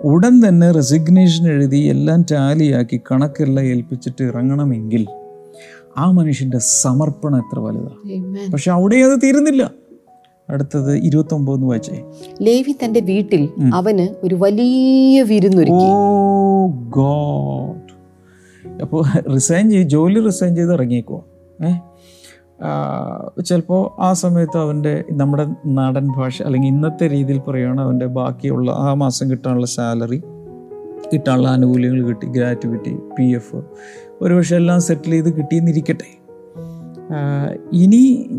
ഉടൻ 0.03 0.47
തന്നെ 0.47 0.71
റെസിഗ്നേഷൻ 0.71 1.47
എഴുതി 1.47 1.77
എല്ലാം 1.77 2.25
ടാലിയാക്കി 2.31 3.01
കണക്കെല്ലാം 3.11 3.65
ഏൽപ്പിച്ചിട്ട് 3.65 4.23
ഇറങ്ങണമെങ്കിൽ 4.23 5.07
ആ 5.97 6.11
മനുഷ്യന്റെ 6.11 6.57
സമർപ്പണം 6.57 7.37
എത്ര 7.37 7.59
വലുതാണ്. 7.59 8.51
പക്ഷെ 8.51 8.71
അവിടെ 8.71 8.95
അത് 8.95 9.19
തീരുന്നില്ല. 9.23 9.71
അടുത്തത് 10.49 10.97
ഇരുപത്തി 10.97 11.33
ഒമ്പത് 11.33 11.63
വായിച്ചേ. 11.63 12.03
ലേവി 12.41 12.75
തന്റെ 12.83 12.99
വീട്ടിൽ 12.99 13.49
അവന് 13.73 14.07
ഒരു 14.23 14.35
വലിയ 14.35 15.21
വിരുന്നൊരുക്കി. 15.21 15.79
ഓ 15.79 16.67
ഗോഡ്. 16.89 17.95
അപ്പോൾ 18.81 19.31
റിസൈൻ 19.33 19.69
ചെയ്ത് 19.69 19.89
ജോലി 19.89 20.25
റിസൈൻ 20.25 20.55
ചെയ്ത് 20.55 20.73
ഇറങ്ങിയേക്കുക 20.73 21.21
ഏ? 21.65 21.71
ചിലപ്പോൾ 23.41 24.01
ആ 24.01 24.13
സമയത്ത് 24.13 24.57
അവന്റെ 24.57 25.03
നമ്മുടെ 25.11 25.47
നാടൻ 25.65 26.07
ഭാഷ 26.17 26.41
അല്ലെങ്കിൽ 26.41 26.67
ഇന്നത്തെ 26.67 27.09
രീതിയിൽ 27.09 27.39
പറയുകയാണ് 27.39 27.81
അവന്റെ 27.81 28.05
ബാക്കിയുള്ള 28.05 28.71
ആ 28.71 28.93
മാസം 28.93 29.31
കിട്ടാനുള്ള 29.31 29.65
സാലറി 29.65 30.21
കിട്ടാനുള്ള 31.13 31.47
ആനുകൂല്യങ്ങൾ 31.47 32.07
കിട്ടി 32.07 32.27
ഗ്രാറ്റുവിറ്റി 32.27 32.95
പി 32.95 33.23
എഫ് 33.23 33.55
ഒരുപക്ഷെ 34.21 34.55
എല്ലാം 34.55 34.81
സെറ്റിൽ 34.81 35.11
ചെയ്ത് 35.11 35.37
കിട്ടിയെന്നിരിക്കട്ടെ. 35.37 36.09
ഇനി 37.71 38.29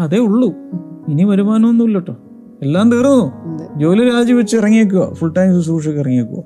അതേ 0.00 0.18
ഉള്ളൂ. 0.18 0.54
ഇനി 1.08 1.24
വരുമാനമൊന്നുമില്ല 1.24 1.98
കേട്ടോ 1.98 2.16
എല്ലാം 2.62 2.92
തീർന്നു. 2.92 3.32
ജോലി 3.78 4.10
രാജിവെച്ച് 4.10 4.56
ഇറങ്ങിയേക്കുക 4.56 5.14
ഫുൾ 5.14 5.32
ടൈം 5.32 5.60
ശുശ്രൂഷക്ക് 5.60 5.98
ഇറങ്ങിയേക്കുക 5.98 6.42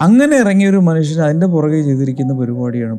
അങ്ങനെ 0.00 0.36
ഇറങ്ങിയ 0.36 0.70
ഒരു 0.70 0.76
മനുഷ്യൻ 0.76 1.24
അതിന്റെ 1.24 1.46
പുറകെ 1.46 1.82
ചെയ്തിരിക്കുന്ന 1.82 2.34
പരിപാടിയാണ് 2.34 2.98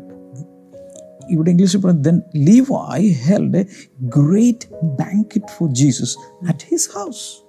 ഇവിടെ 1.29 1.49
ഇംഗ്ലീഷിൽ 1.49 1.81
പറഞ്ഞ 1.81 1.97
then 1.97 2.21
Levi 2.93 3.11
held 3.11 3.57
a 3.57 3.65
great 4.01 4.75
banquet 4.83 5.45
for 5.57 5.69
Jesus 5.69 6.17
at 6.47 6.59
his 6.71 6.89
house 6.95 7.43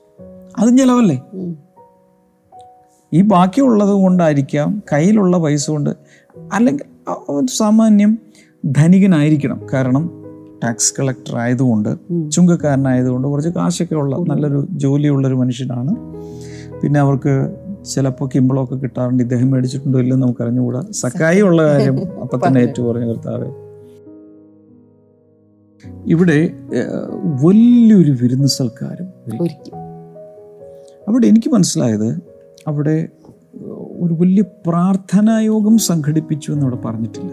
അതും 0.59 0.79
ചിലവല്ലേ. 0.79 1.23
ഈ 3.13 3.21
ബാക്കിയുള്ളത് 3.21 3.91
കൊണ്ടായിരിക്കാം 3.91 4.83
കയ്യിലുള്ള 4.93 5.39
പൈസ 5.39 5.71
കൊണ്ട് 5.71 5.91
അല്ലെങ്കിൽ 6.53 6.85
സാമാന്യം 7.45 8.19
ധനികനായിരിക്കണം. 8.67 9.61
കാരണം 9.73 10.11
ടാക്സ് 10.65 10.95
കളക്ടർ 10.99 11.37
ആയതുകൊണ്ട് 11.37 11.91
ചുങ്കക്കാരനായതുകൊണ്ട് 12.31 13.29
കുറച്ച് 13.29 13.49
കാശൊക്കെ 13.49 13.95
ഉള്ള 13.95 14.17
നല്ലൊരു 14.17 14.69
ജോലിയുള്ളൊരു 14.71 15.35
മനുഷ്യനാണ്. 15.35 15.93
പിന്നെ 16.83 17.01
അവർക്ക് 17.01 17.57
ചിലപ്പോൾ 17.85 18.29
കിമ്പളമൊക്കെ 18.35 18.75
കിട്ടാറുണ്ട് 18.75 19.23
ഇദ്ദേഹം 19.23 19.51
മേടിച്ചിട്ടുണ്ടോ 19.51 19.99
ഇല്ലെന്ന് 20.01 20.27
നമുക്ക് 20.27 20.43
അറിഞ്ഞുകൂടാ 20.43 20.81
സക്കായി 20.91 21.41
ഉള്ള 21.41 21.63
കാര്യം 21.63 21.97
അപ്പം 22.23 22.41
തന്നെ 22.47 22.61
ഏറ്റു 22.61 22.83
പറഞ്ഞു 22.83 23.07
കർത്താവെ 23.07 23.49
ഇവിടെ 26.07 26.39
വലിയൊരു 27.45 28.13
വിരുന്ന് 28.23 28.49
സൽക്കാരം 28.49 29.09
അവിടെ 31.09 31.27
എനിക്ക് 31.27 31.51
മനസ്സിലായത് 31.51 32.19
അവിടെ 32.67 33.09
ഒരു 34.01 34.15
വലിയ 34.15 34.43
പ്രാർത്ഥനായോഗം 34.43 35.79
സംഘടിപ്പിച്ചു 35.79 36.53
എന്ന് 36.53 36.63
അവിടെ 36.63 36.77
പറഞ്ഞിട്ടില്ല. 36.77 37.33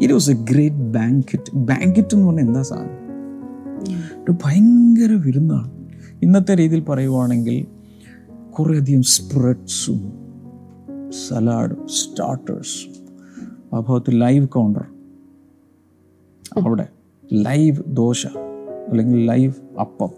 It 0.00 0.12
was 0.12 0.30
a 0.30 0.34
great 0.34 0.76
banquet 0.76 1.56
banquet 1.56 2.14
എന്ന് 2.14 2.26
പറഞ്ഞാൽ 2.26 2.44
എന്താ 2.44 2.62
സാധനം? 2.62 3.02
ഒരു 4.24 4.32
ഭയങ്കര 4.44 5.12
വിരുന്നാണ്. 5.26 5.70
ഇന്നത്തെ 6.22 6.56
രീതിയിൽ 6.56 6.84
പറയുവാണെങ്കിൽ 6.84 7.66
കുറേയധികം 8.52 9.02
സ്പ്രെഡ്സും 9.02 10.12
സലാഡും 11.28 11.88
സ്റ്റാർട്ടേഴ്സ് 11.88 13.00
അഭവത്ത് 13.74 14.20
ലൈവ് 14.20 14.48
കൗണ്ടർ 14.48 14.84
അവിടെ. 16.62 16.88
ലൈവ് 17.32 17.82
ദോശ 17.88 18.26
അല്ലെങ്കിൽ 18.88 19.26
ലൈവ് 19.26 19.80
അപ്പം. 19.80 20.10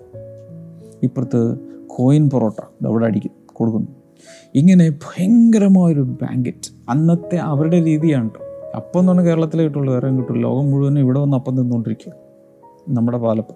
ഇപ്പുറത്ത് 1.02 1.58
കോയിൻ 1.86 2.30
പൊറോട്ട 2.30 2.86
അവിടെ 2.86 3.06
അടിക്കും 3.06 3.30
കൊടുക്കുന്നു. 3.52 4.03
ഇങ്ങനെ 4.54 4.90
ഭയങ്കരമായൊരു 4.90 6.00
ബാങ്കറ്റ് 6.00 6.70
അന്നത്തെ 6.88 7.36
അവരുടെ 7.36 7.84
രീതിയാണ് 7.84 8.30
കേട്ടോ 8.30 8.40
അപ്പം 8.76 9.00
എന്ന് 9.00 9.12
പറഞ്ഞാൽ 9.12 9.26
കേരളത്തിലേ 9.26 9.64
കിട്ടുള്ളൂ 9.64 9.94
വേറെ 9.94 10.08
കിട്ടുള്ളൂ. 10.08 10.42
ലോകം 10.42 10.70
മുഴുവനും 10.70 11.00
ഇവിടെ 11.00 11.18
വന്ന് 11.18 11.36
അപ്പം 11.36 11.54
നിന്നുകൊണ്ടിരിക്കുക 11.54 12.12
നമ്മുടെ 12.88 13.18
പാലപ്പം. 13.18 13.54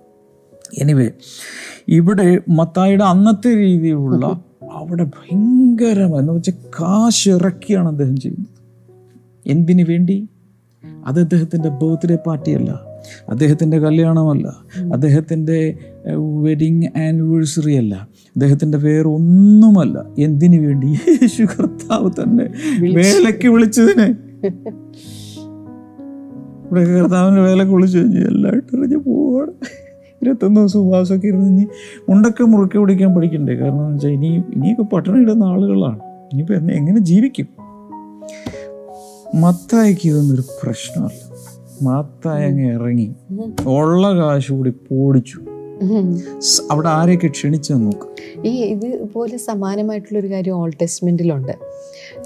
എനിവേ 0.79 1.11
ഇവിടെ 1.89 2.41
മത്തായിയുടെ 2.49 3.05
അന്നത്തെ 3.05 3.57
രീതിയിലുള്ള 3.57 4.41
അവിടെ 4.73 5.05
ഭയങ്കരമായി 5.05 6.21
എന്ന് 6.21 6.33
വെച്ചാൽ 6.33 6.53
കാശ് 6.81 7.29
ഇറക്കിയാണ് 7.29 7.89
അദ്ദേഹം 7.89 8.17
ചെയ്യുന്നത്. 8.17 8.49
എന്തിനു 9.47 9.85
വേണ്ടി? 9.85 10.29
അത് 11.07 11.21
അദ്ദേഹത്തിന്റെ 11.21 11.69
ബർത്ത്ഡേ 11.69 12.19
പാർട്ടിയല്ല 12.27 12.88
അദ്ദേഹത്തിന്റെ 13.31 13.79
കല്യാണമല്ല. 13.79 14.57
അദ്ദേഹത്തിന്റെ 14.93 15.75
വെഡിങ് 16.43 16.99
ആനിവേഴ്സറി 16.99 17.75
അല്ല. 17.75 17.95
അദ്ദേഹത്തിന്റെ 18.29 18.79
വേറെ 18.79 19.09
ഒന്നുമല്ല 19.09 20.05
എന്തിനു 20.19 20.67
വേണ്ടി? 20.67 20.87
യേശു 20.87 21.43
കർത്താവ് 21.43 22.11
തന്നെ 22.11 22.45
വേലയ്ക്ക് 22.81 23.49
വിളിച്ചതിനെ. 23.49 24.15
ഇവിടെ 26.67 26.85
കർത്താവിന്റെ 26.85 27.41
വേലയ്ക്ക് 27.41 27.75
വിളിച്ചു 27.75 27.99
കഴിഞ്ഞു 27.99 28.17
എല്ലായിട്ട് 28.17 28.77
എറിഞ്ഞ് 28.77 28.97
പോവാണ്. 28.97 29.51
ഇരുപത്തൊന്ന് 30.23 30.61
ദിവസം 30.61 30.81
ഉപവാസമൊക്കെ 30.81 31.27
ഇരുന്ന് 31.27 31.47
ഇനി 31.47 31.67
ഉണ്ടൊക്കെ 32.09 32.45
മുറുക്കി 32.45 32.79
പിടിക്കാൻ 32.79 33.15
പഠിക്കണ്ടേ? 33.15 33.55
കാരണം 33.55 33.83
എന്ന് 33.83 33.95
വെച്ചാൽ 33.95 34.11
ഇനി 34.11 34.43
ഇനിയൊക്കെ 34.55 34.83
പട്ടണം 34.83 35.21
ഇടുന്ന 35.21 35.45
ആളുകളാണ്. 35.45 35.99
ഇനിയിപ്പോൾ 36.33 36.55
എന്നെ 36.55 36.75
എങ്ങനെ 36.75 36.99
ജീവിക്കും? 36.99 37.47
മത്തായിക്ക് 39.41 40.09
ഇതൊന്നൊരു 40.09 40.43
പ്രശ്നമല്ല. 40.63 41.29
മത്തായി 41.83 42.51
അങ്ങ് 42.51 42.73
ഇറങ്ങി. 42.75 43.15
ഉള്ള 43.67 44.17
കാശ് 44.17 44.53
കൂടി 44.53 44.71
പോടിച്ചു. 44.71 45.41
അവിടെ 46.71 46.89
ആരെയൊക്കെ 46.89 47.27
ക്ഷണിച്ചു 47.27 47.73
നോക്ക്. 47.73 48.07
ഈ 48.47 48.63
ഇതുപോലെ 48.63 49.37
സമാനമായിട്ടുള്ള 49.37 50.19
ഒരു 50.19 50.31
കാര്യം 50.31 50.53
ഓൾ 50.53 50.71
ടെസ്റ്റ്മെന്റിലുണ്ട്. 50.83 51.53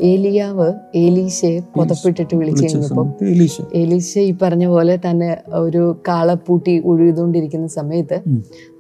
ഏലിയാവ് 0.03 0.73
ഏലീശയെ 0.95 1.61
പുതപ്പിട്ടിട്ട് 1.61 2.37
വിളിച്ചു 2.37 2.63
വിളിച്ച 2.63 2.77
കഴിഞ്ഞപ്പം 2.77 3.05
സമയത്ത് 3.05 3.25
എലീശ 3.25 3.61
ഏലീശ 3.75 4.19
ഈ 4.19 4.35
പറഞ്ഞ 4.43 4.67
പോലെ 4.67 4.99
തന്നെ 5.11 5.37
ഒരു 5.49 5.97
കാളപ്പൂട്ടി 6.09 6.79
ഉഴുതുകൊണ്ടിരിക്കുന്ന 6.81 7.67
സമയത്ത് 7.67 8.21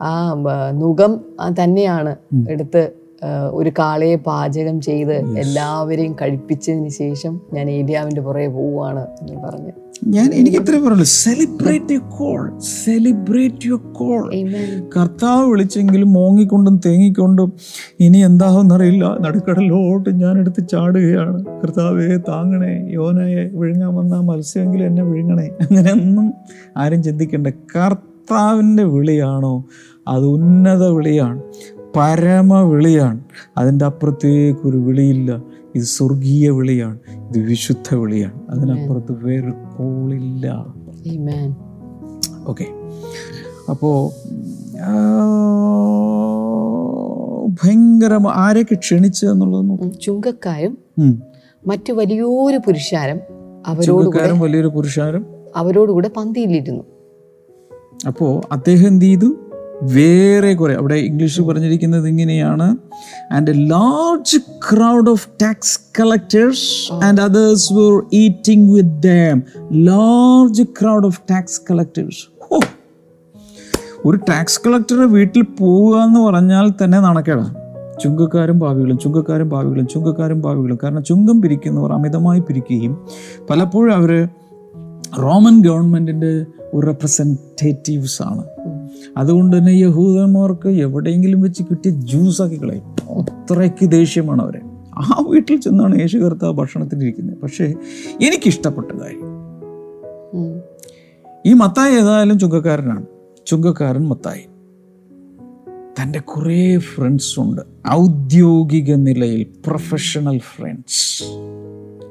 ആ 0.02 0.35
നുഖം 0.75 1.21
തന്നെയാണ് 1.62 2.17
എടുത്ത് 2.50 2.91
ഒരു 3.52 3.71
കാളയെ 3.79 4.17
പാചകം 4.17 4.81
ചെയ്ത് 4.81 5.12
എല്ലാവരെയും 5.12 6.17
കഴിപ്പിച്ചതിന് 6.23 6.88
ശേഷം 6.88 7.41
ഞാൻ 7.52 7.71
ഏലിയാവിന്റെ 7.71 8.21
പുറകെ 8.21 8.49
പോവുകയാണ് 8.49 9.07
എന്ന് 9.21 9.43
പറഞ്ഞ്. 9.43 9.73
ഞാൻ 10.06 10.30
എനിക്ക് 10.35 10.59
ഇത്രേ 10.59 10.78
പറയുള്ളൂ. 10.78 11.04
Celebrate 11.04 11.92
your 11.92 12.11
call 12.18 12.59
celebrate 12.85 13.66
your 13.66 13.92
call. 13.92 14.30
കർത്താവ് 14.97 15.50
വിളിച്ചെങ്കിലും 15.50 16.12
മോങ്ങിക്കൊണ്ടും 16.12 16.80
തേങ്ങിക്കൊണ്ടും 16.87 17.52
ഇനി 18.00 18.18
എന്താവെന്നറിയില്ല. 18.18 19.16
നടുക്കടലോട്ട് 19.21 20.11
ഞാൻ 20.11 20.38
എടുത്ത് 20.38 20.68
ചാടുകയാണ്. 20.68 21.44
കർത്താവേ 21.47 22.16
താങ്ങണേ 22.16 22.88
യോനയെ 22.90 23.49
വിഴുങ്ങാൻ 23.52 23.94
വന്ന 23.94 24.16
മത്സ്യമെങ്കിലും 24.16 24.87
എന്നെ 24.87 25.02
വിഴുങ്ങണേ. 25.02 25.47
അങ്ങനെയൊന്നും 25.47 26.35
ആരും 26.76 27.02
ചിന്തിക്കണ്ട. 27.02 27.47
കർത്താവിന്റെ 27.47 28.85
വിളിയാണോ? 28.85 29.64
അത് 30.09 30.26
ഉന്നത 30.26 30.87
വിളിയാണ്. 30.87 31.42
പരമ 31.96 32.61
വിളിയാണ് 32.61 33.20
അതിന്റെ 33.56 33.84
അപ്പുറത്തേക്കൊരു 33.84 34.76
വിളിയില്ല. 34.76 35.42
ഇത് 35.75 35.82
സ്വർഗീയ 35.82 36.50
വിളിയാണ്. 36.50 36.99
ഇത് 37.11 37.38
വിശുദ്ധ 37.38 37.94
വിളിയാണ്. 37.94 38.40
അതിനപ്പുറത്ത് 38.50 39.25
വേറെ 39.25 39.50
കോളില്ല. 39.50 40.66
Amen. 41.08 41.54
ഓക്കെ 42.46 42.64
അപ്പോ 43.70 44.12
ഭയങ്കര 47.49 48.18
ആരെയൊക്കെ 48.32 48.75
ക്ഷണിച്ചു 48.75 49.26
എന്നുള്ളത്. 49.26 49.92
ചുങ്കക്കാരും 50.00 50.78
മറ്റു 51.66 51.92
വലിയൊരു 51.92 52.56
പുരുഷാരം 52.56 53.20
ചുങ്കക്കാരൻ 53.82 54.40
വലിയൊരു 54.40 54.66
പുരുഷാരം. 54.66 55.26
അവരോടുകൂടെ 55.56 56.11
പന്തിയിലിരുന്നു. 56.16 56.84
അപ്പോ 58.06 58.40
അദ്ദേഹം 58.52 58.88
എന്ത് 58.88 59.04
ചെയ്തു? 59.04 59.37
വേറെ 59.82 60.54
കുറെ. 60.54 60.74
അവിടെ 60.74 60.94
ഇംഗ്ലീഷിൽ 60.94 61.42
പറഞ്ഞിരിക്കുന്നത് 61.42 62.08
ഇങ്ങനെയാണ്. 62.08 62.76
And 63.32 63.50
a 63.50 63.54
large 63.54 64.38
crowd 64.38 65.10
of 65.10 65.28
tax 65.42 65.80
collectors 66.00 66.92
and 67.04 67.20
others 67.20 67.72
were 67.72 68.04
eating 68.12 68.72
with 68.72 69.02
them 69.02 69.42
large 69.72 70.62
crowd 70.62 71.06
of 71.06 71.20
tax 71.30 71.60
collectors 71.70 72.54
ഓ 72.54 72.60
ഒരു 74.04 74.16
ടാക്സ് 74.16 74.60
കളക്ടറുടെ 74.66 75.06
വീട്ടിൽ 75.06 75.42
പോവുക 75.42 75.96
എന്ന് 75.96 76.20
പറഞ്ഞാൽ 76.20 76.70
തന്നെ 76.84 77.00
നാണക്കേടാണ് 77.00 77.54
ചുങ്കക്കാരും 78.02 78.58
ഭാവികളും 78.58 78.98
ചുങ്കക്കാരും 78.98 79.48
ഭാവികളും 79.48 79.86
ചുങ്കക്കാരും 79.86 80.40
ഭാവികളും. 80.40 80.78
കാരണം 80.82 81.04
ചുങ്കം 81.04 81.42
പിരിക്കുന്നവർ 81.42 81.92
അമിതമായി 81.92 82.40
പിരിക്കുകയും 82.40 83.06
പലപ്പോഴും 83.50 83.94
അവർ 83.94 84.28
റോമൻ 85.22 85.62
ഗവൺമെന്റിന്റെ 85.62 86.44
ഒരു 86.74 86.86
റെപ്രസെന്റേറ്റീവ്സ് 86.86 88.22
ആണ്. 88.22 88.44
അതുകൊണ്ട് 89.16 89.56
തന്നെ 89.56 89.71
യഹൂദന്മാർക്ക് 89.71 90.68
എവിടെയെങ്കിലും 90.68 91.40
വെച്ച് 91.40 91.62
കിട്ടിയ 91.62 91.90
ജ്യൂസാക്കി 91.90 92.62
കളയും. 92.62 92.82
അത്രയ്ക്ക് 93.21 93.90
ദേഷ്യമാണ് 93.90 94.42
അവരെ. 94.42 94.61
ആ 94.94 95.25
വീട്ടിൽ 95.28 95.60
ചെന്നാണ് 95.60 96.00
യേശു 96.00 96.19
കർത്താവ് 96.19 96.52
ഭക്ഷണത്തിനിരിക്കുന്നത് 96.52 97.38
പക്ഷേ 97.38 97.65
എനിക്കിഷ്ടപ്പെട്ട 98.23 98.93
കാര്യം. 98.93 99.43
ഈ 101.47 101.52
മത്തായി 101.52 101.95
ഏതായാലും 101.95 102.38
ചുങ്കക്കാരനാണ്. 102.38 103.06
ചുങ്കക്കാരൻ 103.47 104.08
മത്തായി. 104.08 104.51
തന്റെ 106.00 106.21
കുറേ 106.21 106.78
ഫ്രണ്ട്സുണ്ട് 106.78 107.63
ഔദ്യോഗിക 107.91 108.95
നിലയിൽ 108.95 109.47
പ്രൊഫഷണൽ 109.67 110.39
ഫ്രണ്ട്സ് 110.39 111.25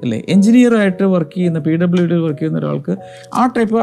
അല്ലേ? 0.03 0.25
എൻജിനീയറായിട്ട് 0.29 1.03
വർക്ക് 1.03 1.35
ചെയ്യുന്ന 1.35 1.59
പി 1.59 1.71
ഡബ്ല്യു 1.71 2.07
ഡി 2.07 2.13
വർക്ക് 2.13 2.39
ചെയ്യുന്ന 2.39 2.59
ഒരാൾക്ക് 2.59 2.97
ആ 3.33 3.45
ടൈപ്പ് 3.45 3.79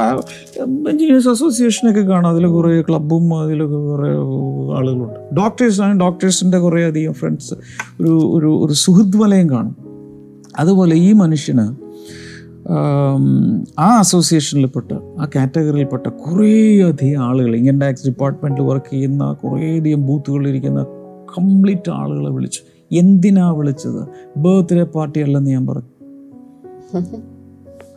എഞ്ചിനീയേഴ്സ് 0.91 1.29
അസോസിയേഷനൊക്കെ 1.29 2.01
കാണാം. 2.01 2.31
അതിൽ 2.31 2.47
കുറേ 2.47 2.83
ക്ലബും 2.83 3.41
അതിലൊക്കെ 3.41 3.77
കുറേ 3.77 4.11
ആളുകളുണ്ട്. 4.79 5.37
ഡോക്ടേഴ്സ് 5.37 5.83
ആണ് 5.83 6.01
ഡോക്ടേഴ്സിന്റെ 6.01 6.59
കുറേ 6.59 6.87
അധികം 6.87 7.13
ഫ്രണ്ട്സ് 7.13 7.55
ഒരു 8.01 8.09
ഒരു 8.09 8.67
ഒരു 8.67 8.73
സുഹൃത് 8.73 9.17
വലയം 9.17 9.51
കാണും. 9.51 9.77
അതുപോലെ 10.59 10.97
ഈ 10.97 11.13
മനുഷ്യന് 11.13 11.88
ആം, 12.71 13.65
അസോസിയേഷനിൽപ്പെട്ട 13.79 14.93
ആ 14.93 15.29
കാറ്റഗറിയിൽപ്പെട്ട 15.37 16.07
കുറേയധികം 16.07 17.23
ആളുകൾ 17.23 17.57
ഇൻകം 17.57 17.79
ടാക്സ് 17.79 18.07
ഡിപ്പാർട്ട്മെന്റിൽ 18.07 18.63
വർക്ക് 18.63 18.91
ചെയ്യുന്ന 18.91 19.33
കുറേയധികം 19.33 20.07
ബൂത്തുകളിലിരിക്കുന്ന 20.07 20.87
കംപ്ലീറ്റ് 21.39 21.91
ആളുകളെ 21.91 22.31
വിളിച്ചു. 22.31 22.61
എന്തിനാ 22.93 23.51
വിളിച്ചത്? 23.51 24.09
ബർത്ത്ഡേ 24.37 24.83
പാർട്ടി 24.83 25.21
അല്ലെന്ന് 25.21 25.51
ഞാൻ 25.51 25.67
പറഞ്ഞു. 25.67 25.99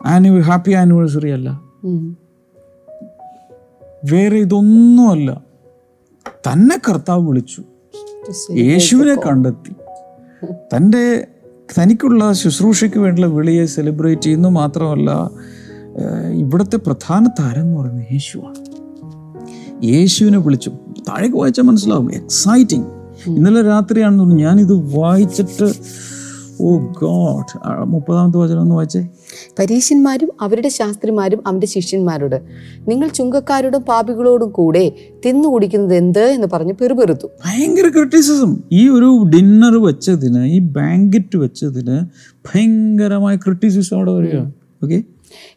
ആനിവ 0.06 0.40
ഹാപ്പി 0.40 0.72
ആനിവേഴ്സറി 0.72 1.30
അല്ല. 1.30 1.62
വേറെ 4.12 4.36
ഇതൊന്നുമല്ല. 4.38 5.44
തന്നെ 6.28 6.80
കർത്താവ് 6.88 7.28
വിളിച്ചു. 7.28 7.62
യേശുവിനെ 8.50 9.14
കണ്ടെത്തി. 9.14 9.72
തന്റെ 10.76 11.28
തനിക്കുള്ള 11.78 12.32
ശുശ്രൂഷയ്ക്ക് 12.32 12.98
വേണ്ടിയുള്ള 12.98 13.34
വിളിയെ 13.34 13.66
സെലിബ്രേറ്റ് 13.66 14.22
ചെയ്യുന്നു 14.22 14.48
മാത്രമല്ല 14.48 15.30
ഇവിടുത്തെ 16.32 16.76
പ്രധാന 16.76 17.26
താരം 17.26 17.62
എന്ന് 17.62 17.78
പറയുന്നത് 17.78 18.06
യേശുവാണ്. 18.12 18.58
യേശുവിനെ 19.84 20.38
വിളിച്ചു 20.38 20.70
താഴേക്ക് 21.08 21.36
വായിച്ചാൽ 21.36 21.64
മനസ്സിലാവും. 21.64 22.12
എക്സൈറ്റിങ് 22.14 22.84
ഇന്നലെ 23.26 23.62
രാത്രിയാണെന്ന് 23.62 24.20
തോന്നുന്നു 24.20 24.44
ഞാനിത് 24.44 24.96
വായിച്ചിട്ട് 24.96 25.72
ഓ 26.60 26.70
ഗോഡ് 26.76 27.52
മുപ്പതാമത്തെ 27.84 28.38
വചനം 28.38 28.60
ഒന്ന് 28.60 28.74
വായിച്ചേ. 28.74 29.00
പരീശന്മാരും 29.58 30.30
അവരുടെ 30.40 30.68
ശാസ്ത്രിമാരും 30.68 31.42
അവന്റെ 31.46 31.66
ശിഷ്യന്മാരോട് 31.66 32.42
നിങ്ങൾ 32.88 33.08
ചുങ്കക്കാരോടും 33.08 33.82
പാപികളോടും 33.82 34.50
കൂടെ 34.50 34.92
തിന്നു 35.26 35.48
കുടിക്കുന്നത് 35.48 35.94
എന്ത് 35.94 36.24
എന്ന് 36.24 36.48
പറഞ്ഞ് 36.52 36.74
പെറുപെറുത്തു. 36.80 37.26
ഭയങ്കര 37.46 37.88
ക്രിറ്റിസിസം 37.88 38.56
ഈ 38.72 38.88
ഒരു 38.88 39.10
ഡിന്നർ 39.34 39.76
വെച്ചതിന് 39.76 40.44
ഈ 40.44 40.58
ബാങ്കറ്റ് 40.58 41.36
വെച്ചതിന് 41.36 41.98
ഭയങ്കരമായ 42.46 43.36
ക്രിറ്റിസിസം 43.36 43.96
അവിടെ 43.96 44.12
വരിക. 44.12 44.38
ഓക്കെ 44.84 45.04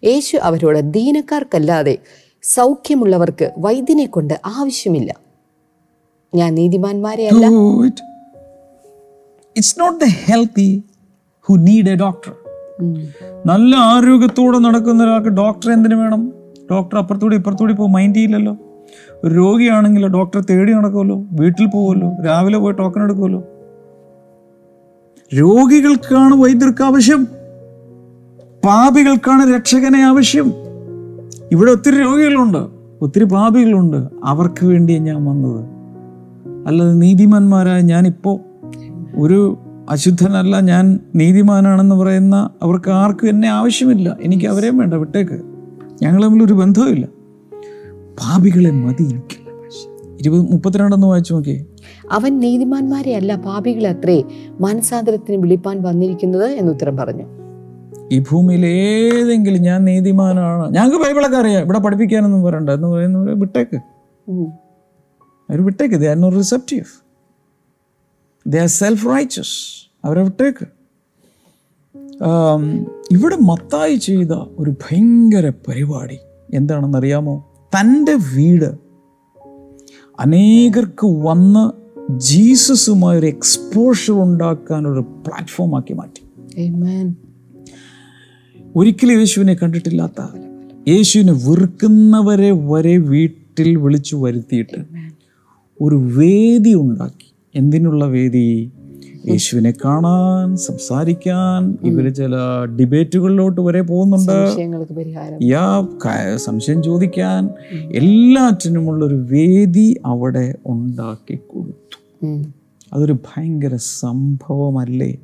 യേശു 0.04 0.38
അവരോട് 0.38 0.80
ദീനക്കാർക്കല്ലാതെ 0.80 1.98
സൗഖ്യമുള്ളവർക്ക് 2.44 3.52
വൈദ്യനെ 3.58 4.06
കൊണ്ട് 4.06 4.34
ആവശ്യമില്ല. 4.46 5.12
ഞാൻ 6.36 6.56
നീതിമാന്മാരെ 6.56 7.28
അല്ല. 7.28 7.46
It's 9.58 9.80
not 9.80 10.06
the 10.06 10.08
healthy 10.08 10.84
who 11.50 11.56
need 11.56 11.90
a 11.90 11.96
doctor 11.96 12.32
നല്ല 13.46 13.76
ആരോഗ്യത്തോടെ 13.76 14.58
നടക്കുന്ന 14.58 15.04
ഒരാൾക്ക് 15.04 15.30
ഡോക്ടർ 15.30 15.72
എന്തിനു 15.72 15.96
വേണം? 15.96 16.34
ഡോക്ടർ 16.72 16.98
അപ്പുറത്തൂടി 16.98 17.36
ഇപ്പുറത്തൂടി 17.36 17.74
പോകും 17.74 17.92
മൈൻഡ് 17.92 18.16
ചെയ്യില്ലല്ലോ. 18.16 18.58
ഒരു 19.24 19.34
രോഗിയാണെങ്കിൽ 19.34 20.08
ഡോക്ടർ 20.08 20.42
തേടി 20.42 20.74
നടക്കുമല്ലോ 20.74 21.24
വീട്ടിൽ 21.32 21.66
പോകുമല്ലോ 21.66 22.12
രാവിലെ 22.26 22.58
പോയി 22.58 22.74
ടോക്കൺ 22.74 23.04
എടുക്കുമല്ലോ. 23.04 23.44
രോഗികൾക്കാണ് 25.36 26.34
വൈദ്യർക്ക് 26.34 26.84
ആവശ്യം. 26.84 27.24
പാപികൾക്കാണ് 28.66 29.56
രക്ഷകനെ 29.56 30.00
ആവശ്യം. 30.00 30.54
ഇവിടെ 31.52 31.72
ഒത്തിരി 31.72 31.98
രോഗികളുണ്ട് 31.98 32.68
ഒത്തിരി 33.02 33.24
പാപികളുണ്ട്. 33.24 34.08
അവർക്ക് 34.24 34.66
വേണ്ടിയാണ് 34.66 35.06
ഞാൻ 35.06 35.26
വന്നത്. 35.26 35.66
അല്ലാതെ 36.68 36.94
നീതിമാന്മാരായ 36.94 37.82
ഞാനിപ്പോൾ 37.82 38.40
ഒരു 39.18 39.58
അശുദ്ധനല്ല 39.90 40.60
ഞാൻ 40.60 41.00
നീതിമാനാണെന്ന് 41.16 41.96
പറയുന്ന 41.96 42.50
അവർക്ക് 42.62 42.92
ആർക്കും 42.92 43.30
എന്നെ 43.30 43.48
ആവശ്യമില്ല. 43.48 44.18
എനിക്ക് 44.22 44.46
അവരെയും 44.46 44.78
വേണ്ട 44.78 44.94
വിട്ടേക്ക്. 44.94 45.42
ഞങ്ങൾ 46.04 46.24
തമ്മിൽ 46.24 46.46
ഒരു 46.46 46.54
ബന്ധവുമില്ല. 46.54 47.06
പാപികളെ 48.20 48.72
മതി 48.72 49.22
ഇരുപത് 50.20 50.42
മുപ്പത്തിരണ്ടെന്ന് 50.42 51.08
വായിച്ചു 51.08 51.34
നോക്കിയേ. 51.34 51.66
അവൻ 52.12 52.40
നീതിമാന്മാരെ 52.40 53.16
അല്ല 53.16 53.36
പാപികളെ 53.36 53.90
അത്രേ 53.90 54.24
മാനസാന്തരത്തിന് 54.60 55.42
വിളിപ്പാൻ 55.42 55.82
വന്നിരിക്കുന്നത് 55.82 56.52
എന്ന് 56.52 56.74
ഉത്തരം 56.74 56.98
പറഞ്ഞു. 56.98 57.24
ഈ 58.12 58.20
ഭൂമിയിൽ 58.20 58.66
ഏതെങ്കിലും 58.66 59.62
ഞാൻ 59.62 59.86
നീതിമാനാണ്. 59.86 60.74
ഞങ്ങൾക്ക് 60.74 60.98
ബൈബിളൊക്കെ 60.98 61.38
അറിയാം. 61.38 61.64
ഇവിടെ 61.64 61.80
പഠിപ്പിക്കാനൊന്നും 61.80 62.44
പറയണ്ട 62.44 62.70
എന്ന് 62.70 62.88
പറയുന്നവരെ 62.88 63.34
വിട്ടേക്ക്. 63.34 63.76
അവർ 65.50 65.66
വിട്ടേക്ക്. 65.66 65.96
They 65.96 66.10
are 66.10 66.22
no 66.22 66.30
receptive 66.30 67.05
they 68.48 68.60
are 68.60 68.68
self 68.68 69.06
righteous 69.06 69.56
അവരെ 70.06 70.22
വിട്ടേക്ക്. 70.22 70.66
ഇവിടെ 73.12 73.36
മത്തായി 73.36 73.96
ചെയ്ത 73.96 74.32
ഒരു 74.32 74.72
ഭയങ്കര 74.72 75.50
പരിപാടി 75.68 76.18
എന്താണെന്നറിയാമോ? 76.54 77.52
തന്റെ 77.80 78.14
വീട് 78.14 78.72
അനേകർക്ക് 80.20 81.06
വന്ന് 81.06 81.86
ജീസസുമായ 82.20 83.20
ഒരു 83.20 83.26
എക്സ്പോഷർ 83.26 84.14
ഉണ്ടാക്കാൻ 84.14 84.88
ഒരു 84.88 85.00
പ്ലാറ്റ്ഫോം 85.00 85.76
ആക്കി 85.76 85.94
മാറ്റി. 85.94 86.22
Amen. 86.68 87.14
ഒരിക്കലും 88.76 89.18
യേശുവിനെ 89.20 89.54
കണ്ടിട്ടില്ലാത്ത 89.54 90.22
യേശുവിനെ 90.88 91.34
വെറുക്കുന്നവരെ 91.34 92.52
വരെ 92.52 92.98
വീട്ടിൽ 92.98 93.76
വിളിച്ചു 93.76 94.16
വരുത്തിയിട്ട് 94.16 94.86
ഒരു 95.82 95.96
വേദി 95.96 96.74
ഉണ്ടാക്കി. 96.74 97.25
എന്തിനുള്ള 97.56 98.06
വേദി? 98.06 98.72
യേശുവിനെ 99.28 99.74
കാണാൻ 99.86 100.58
സംസാരിക്കാൻ. 100.58 101.78
ഇവർ 101.84 102.14
ചില 102.14 102.36
ഡിബേറ്റുകളിലോട്ട് 102.80 103.62
വരെ 103.62 103.82
പോകുന്നുണ്ട്. 103.82 104.56
യാ 105.44 105.88
സംശയം 106.36 106.84
ചോദിക്കാൻ. 106.84 107.50
എല്ലാറ്റിനുമുള്ള 107.72 109.06
ഒരു 109.06 109.16
വേദി 109.16 109.98
അവിടെ 110.06 110.56
ഉണ്ടാക്കി 110.68 111.40
കൊടുത്തു. 111.48 112.44
അതൊരു 112.94 113.14
ഭയങ്കര 113.14 113.76
സംഭവമല്ലേ? 113.76 115.18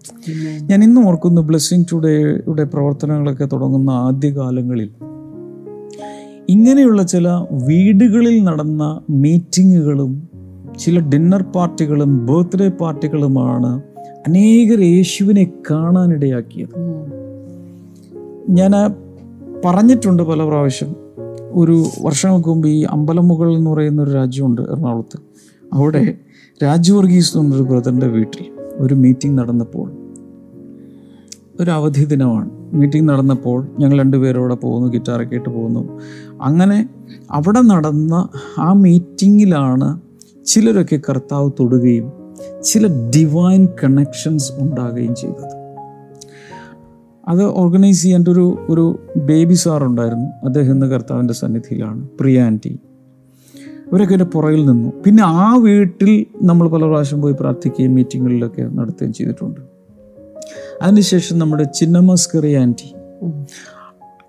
ഞാൻ 0.61 0.83
ഇന്നും 0.83 1.07
ഓർക്കുന്നു 1.07 1.41
ബ്ലെസ്സിങ് 1.41 1.85
ടുഡേയുടെ 1.91 2.63
പ്രവർത്തനങ്ങളൊക്കെ 2.63 3.45
തുടങ്ങുന്ന 3.45 3.89
ആദ്യകാലങ്ങളിൽ. 3.89 4.89
ഇങ്ങനെയുള്ള 6.49 7.03
ചില 7.03 7.29
വീടുകളിൽ 7.51 8.43
നടന്ന 8.43 9.01
മീറ്റിങ്ങുകളും 9.09 10.30
ചില 10.79 10.99
ഡിന്നർ 10.99 11.41
പാർട്ടികളും 11.41 12.25
ബർത്ത്ഡേ 12.25 12.67
പാർട്ടികളുമാണ് 12.67 13.81
അനേകർ 14.27 14.81
യേശുവിനെ 14.81 15.51
കാണാനിടയാക്കിയത്. 15.71 16.79
ഞാൻ 18.49 18.71
പറഞ്ഞിട്ടുണ്ട് 19.65 20.23
പല 20.23 20.43
പ്രാവശ്യം. 20.43 20.95
ഒരു 21.51 21.83
വർഷങ്ങൾക്ക് 22.01 22.49
മുമ്പ് 22.49 22.67
ഈ 22.67 22.83
അമ്പലമുകൾ 22.83 23.57
എന്ന് 23.57 23.71
പറയുന്ന 23.71 24.01
ഒരു 24.01 24.11
രാജ്യമുണ്ട് 24.11 24.61
എറണാകുളത്ത്. 24.61 25.19
അവിടെ 25.73 26.17
രാജു 26.63 26.93
എന്നൊരു 27.39 27.63
ബ്രദറിന്റെ 27.63 28.07
വീട്ടിൽ 28.07 28.45
ഒരു 28.73 28.93
മീറ്റിംഗ് 28.93 29.37
നടന്നപ്പോൾ 29.37 29.91
ഒരു 31.59 31.71
അവധി 31.71 32.05
ദിനമാണ്. 32.05 32.49
മീറ്റിംഗ് 32.73 33.09
നടന്നപ്പോൾ 33.09 33.67
ഞങ്ങൾ 33.79 33.99
രണ്ടുപേരോടെ 33.99 34.55
പോകുന്നു 34.55 34.93
ഗിറ്റാറൊക്കെ 34.93 35.35
ഇട്ട് 35.35 35.49
പോകുന്നു. 35.49 35.99
അങ്ങനെ 36.41 36.89
അവിടെ 37.31 37.61
നടന്ന 37.61 38.29
ആ 38.59 38.73
മീറ്റിങ്ങിലാണ് 38.73 40.10
ചിലരൊക്കെ 40.45 40.99
കർത്താവ് 41.09 41.51
തൊടുകയും 41.59 42.11
ചില 42.63 42.87
ഡിവൈൻ 42.87 43.67
കണക്ഷൻസ് 43.83 44.51
ഉണ്ടാകുകയും 44.57 45.15
ചെയ്തത്. 45.15 45.61
അത് 47.27 47.43
ഓർഗനൈസ് 47.43 48.01
ചെയ്യേണ്ട 48.01 48.27
ഒരു 48.27 48.57
ഒരു 48.69 48.99
ബേബി 49.17 49.53
സാർ 49.53 49.83
ഉണ്ടായിരുന്നു. 49.83 50.45
അദ്ദേഹം 50.45 50.73
ഇന്ന് 50.73 50.85
കർത്താവിന്റെ 50.85 51.33
സന്നിധിയിലാണ്. 51.33 52.07
പ്രിയ 52.19 52.41
ആന്റി. 52.41 52.79
ഇവരൊക്കെ 53.93 54.13
എന്റെ 54.13 54.25
പുറകിൽ 54.25 54.65
നിന്നു. 54.65 54.89
പിന്നെ 55.05 55.23
ആ 55.23 55.55
വീട്ടിൽ 55.55 56.25
നമ്മൾ 56.43 56.67
പല 56.67 56.85
പ്രാവശ്യം 56.85 57.21
പോയി 57.21 57.33
പ്രാർത്ഥിക്കുകയും 57.33 57.95
മീറ്റിങ്ങുകളിലൊക്കെ 57.95 58.61
നടത്തുകയും 58.61 59.13
ചെയ്തിട്ടുണ്ട്. 59.13 59.61
അതിനുശേഷം 60.81 61.39
നമ്മുടെ 61.39 61.63
ചിന്നമസ്കറി 61.63 62.53
ആന്റി. 62.53 62.95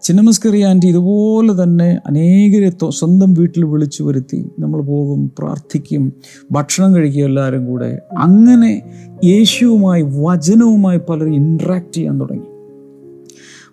ചിന്നമസ്കറി 0.03 0.61
ആന്റി 0.61 0.87
ഇതുപോലെ 0.87 1.63
തന്നെ 1.63 1.99
അനേകരെ 2.07 2.73
സ്വന്തം 2.89 3.35
വീട്ടിൽ 3.35 3.65
വിളിച്ചു 3.65 4.03
വരുത്തി. 4.03 4.51
നമ്മൾ 4.59 4.81
പോകും 4.81 5.33
പ്രാർത്ഥിക്കും 5.39 6.13
ഭക്ഷണം 6.53 6.95
കഴിക്കും 6.95 7.25
എല്ലാവരും 7.25 7.67
കൂടെ. 7.67 7.99
അങ്ങനെ 8.19 8.83
യേശുവുമായി 9.25 10.03
വചനവുമായി 10.03 10.99
പലരും 10.99 11.35
ഇൻട്രാക്ട് 11.35 11.93
ചെയ്യാൻ 11.93 12.21
തുടങ്ങി. 12.21 12.47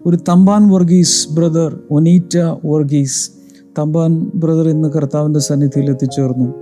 ഒരു 0.06 0.18
തമ്പാൻ 0.30 0.70
വർഗീസ് 0.70 1.34
ബ്രദർ 1.34 1.80
ഒനീറ്റ 1.92 2.38
വർഗീസ് 2.66 3.32
തമ്പാൻ 3.80 4.32
ബ്രദർ 4.36 4.70
ഇന്ന് 4.70 4.90
കർത്താവിന്റെ 4.90 5.40
സന്നിധിയിൽ 5.40 5.90
എത്തിച്ചേർന്നു. 5.90 6.54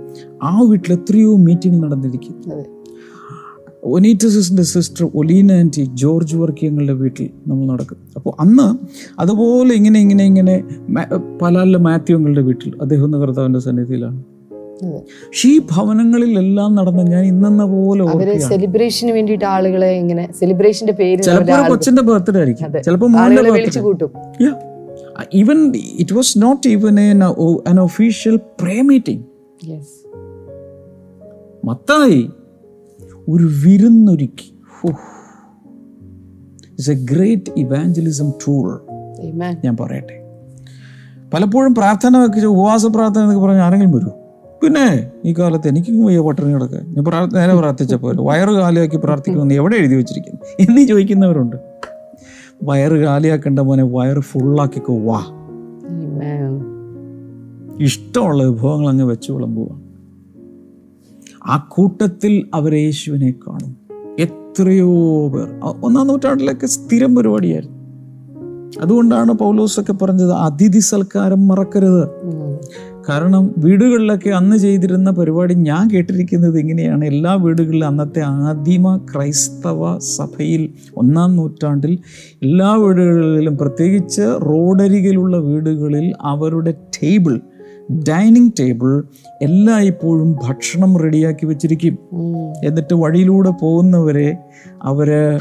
ആ 0.42 0.60
വീട്ടിൽ 0.60 0.92
എത്രയോ 0.92 1.36
മീറ്റിംഗ് 1.36 1.82
നടന്നിരിക്കും 1.82 2.77
അതെ 3.84 3.90
ഒനീറ്റസിന്റെ 3.90 4.62
സിസ്റ്റർ 4.62 5.10
ഒലീന 5.14 5.52
ആന്റി 5.52 5.90
ജോർജ് 5.94 6.36
വർക്കിയങ്ങളുടെ 6.36 6.92
വീട്ടിൽ 6.92 7.30
നമ്മൾ 7.46 7.72
നടക്കും. 7.72 7.96
അപ്പോൾ 8.16 8.32
അന്ന് 8.40 8.68
അതുപോലെ 9.20 9.74
ഇങ്ങനെ 9.74 10.00
ഇങ്ങനെ 10.00 10.24
ഇങ്ങനെ 10.24 10.64
പലാലിലെ 10.94 11.38
പലാല 11.42 11.76
മാത്യുങ്ങളുടെ 11.76 12.40
വീട്ടിൽ 12.40 12.72
അദ്ദേഹം 12.82 13.04
ഇന്ന് 13.04 13.18
കർത്താവിന്റെ 13.18 13.58
സന്നിധിയിലാണ്. 13.58 14.22
പക്ഷേ 14.94 15.48
ഈ 15.48 15.58
ഭവനങ്ങളിലെല്ലാം 15.58 16.74
നടന്ന 16.74 17.02
ഞാൻ 17.02 17.24
ഇന്നെന്ന 17.24 17.64
പോലെ 17.64 18.38
സെലിബ്രേഷന് 18.38 19.10
വേണ്ടിയിട്ട് 19.10 19.44
ആളുകളെ 19.44 19.86
ഇങ്ങനെ 19.86 20.32
സെലിബ്രേഷന്റെ 20.38 20.92
പേര് 20.92 21.22
ചിലപ്പോൾ 21.22 21.68
കൊച്ചിന്റെ 21.68 22.02
ബർത്ത്ഡേ 22.02 22.38
ആയിരിക്കും. 22.38 22.82
ചിലപ്പോൾ 22.82 23.50
വിളിച്ചു 23.50 23.80
കൂട്ടും. 23.80 24.10
Even 25.34 25.72
it 25.76 26.14
was 26.14 26.38
not 26.38 26.68
even 26.68 27.00
an 27.68 27.78
official 27.78 28.36
pray 28.36 28.80
meeting 28.80 29.24
Mathai 31.64 32.30
ഒരു 33.28 33.48
വിരുന്നൊരുക്കി. 33.64 34.54
It's 36.62 36.90
a 36.90 36.94
great 36.94 37.52
evangelism 37.56 38.30
tool. 38.30 38.80
ഞാൻ 39.64 39.76
പറയട്ടെ. 39.80 40.24
പലപ്പോഴും 41.34 41.74
പ്രാർത്ഥന 41.74 42.44
ഉപവാസ 42.44 42.86
പ്രാർത്ഥന 42.86 43.22
എന്നൊക്കെ 43.22 43.46
പറഞ്ഞാൽ 43.46 43.64
ആരെങ്കിലും 43.64 43.92
വരും. 43.92 44.12
പിന്നെ 44.62 45.10
ഈ 45.24 45.32
കാലത്ത് 45.32 45.68
എനിക്ക് 45.68 46.04
വയ്യ 46.06 46.20
പട്ടണി 46.20 46.52
കിടക്കുക 46.52 46.78
ഞാൻ 46.78 47.04
പ്രാർത്ഥ 47.04 47.34
നേരെ 47.34 47.56
പ്രാർത്ഥിച്ചപ്പോൾ 47.56 48.16
വയറ് 48.20 48.48
കാലിയാക്കി 48.48 48.96
പ്രാർത്ഥിക്കുന്നു 48.96 49.54
എവിടെ 49.54 49.76
എഴുതി 49.76 49.94
വെച്ചിരിക്കുന്നു? 49.94 50.40
എന്നീ 50.60 50.86
ചോദിക്കുന്നവരുണ്ട്. 50.86 51.56
വയറ് 52.62 52.92
കാലിയാക്കേണ്ട 52.92 53.58
മോനെ 53.58 53.82
വയറ് 53.82 54.20
ഫുള്ളാക്കിക്കോ 54.20 54.98
വാ. 54.98 55.20
ഇഷ്ടമുള്ള 57.80 58.44
വിഭവങ്ങൾ 58.44 58.88
അങ്ങ് 58.88 59.04
വെച്ച് 59.04 59.32
വിളമ്പുക. 59.32 59.87
ആ 61.48 61.66
കൂട്ടത്തിൽ 61.68 62.48
അവർ 62.54 62.74
യേശുവിനെ 62.74 63.34
കാണും. 63.48 63.76
എത്രയോ 64.18 65.28
പേർ. 65.28 65.48
ഒന്നാം 65.82 66.06
നൂറ്റാണ്ടിലൊക്കെ 66.06 66.66
സ്ഥിരം 66.66 67.16
പരിപാടിയായിരുന്നു. 67.16 67.78
അതുകൊണ്ടാണ് 68.80 69.32
പൗലോസൊക്കെ 69.32 69.92
പറഞ്ഞത് 69.92 70.32
അതിഥി 70.32 70.78
സൽക്കാരം 70.78 71.48
മറക്കരുത്. 71.48 72.08
കാരണം 73.08 73.54
വീടുകളിലൊക്കെ 73.58 74.30
അന്ന് 74.30 74.56
ചെയ്തിരുന്ന 74.56 75.10
പരിപാടി 75.10 75.54
ഞാൻ 75.54 75.90
കേട്ടിരിക്കുന്നത് 75.90 76.58
ഇങ്ങനെയാണ്. 76.58 77.04
എല്ലാ 77.04 77.34
വീടുകളിലും 77.34 77.86
അന്നത്തെ 77.86 78.20
ആദിമ 78.20 78.96
ക്രൈസ്തവ 78.96 79.98
സഭയിൽ 79.98 80.72
ഒന്നാം 80.96 81.36
നൂറ്റാണ്ടിൽ 81.36 81.98
എല്ലാ 82.42 82.74
വീടുകളിലും 82.74 83.58
പ്രത്യേകിച്ച് 83.58 84.22
റോഡരികിലുള്ള 84.22 85.36
വീടുകളിൽ 85.36 86.14
അവരുടെ 86.20 86.70
ടേബിൾ 86.70 87.40
ഡൈനിങ് 87.90 88.50
ടേബിൾ 88.60 89.04
എല്ലായ്പ്പോഴും 89.42 90.36
ഭക്ഷണം 90.48 90.98
റെഡിയാക്കി 90.98 91.46
വെച്ചിരിക്കും. 91.46 91.98
എന്നിട്ട് 92.64 92.94
വഴിയിലൂടെ 92.94 93.50
പോകുന്നവരെ 93.50 94.36
അവർ 94.82 95.40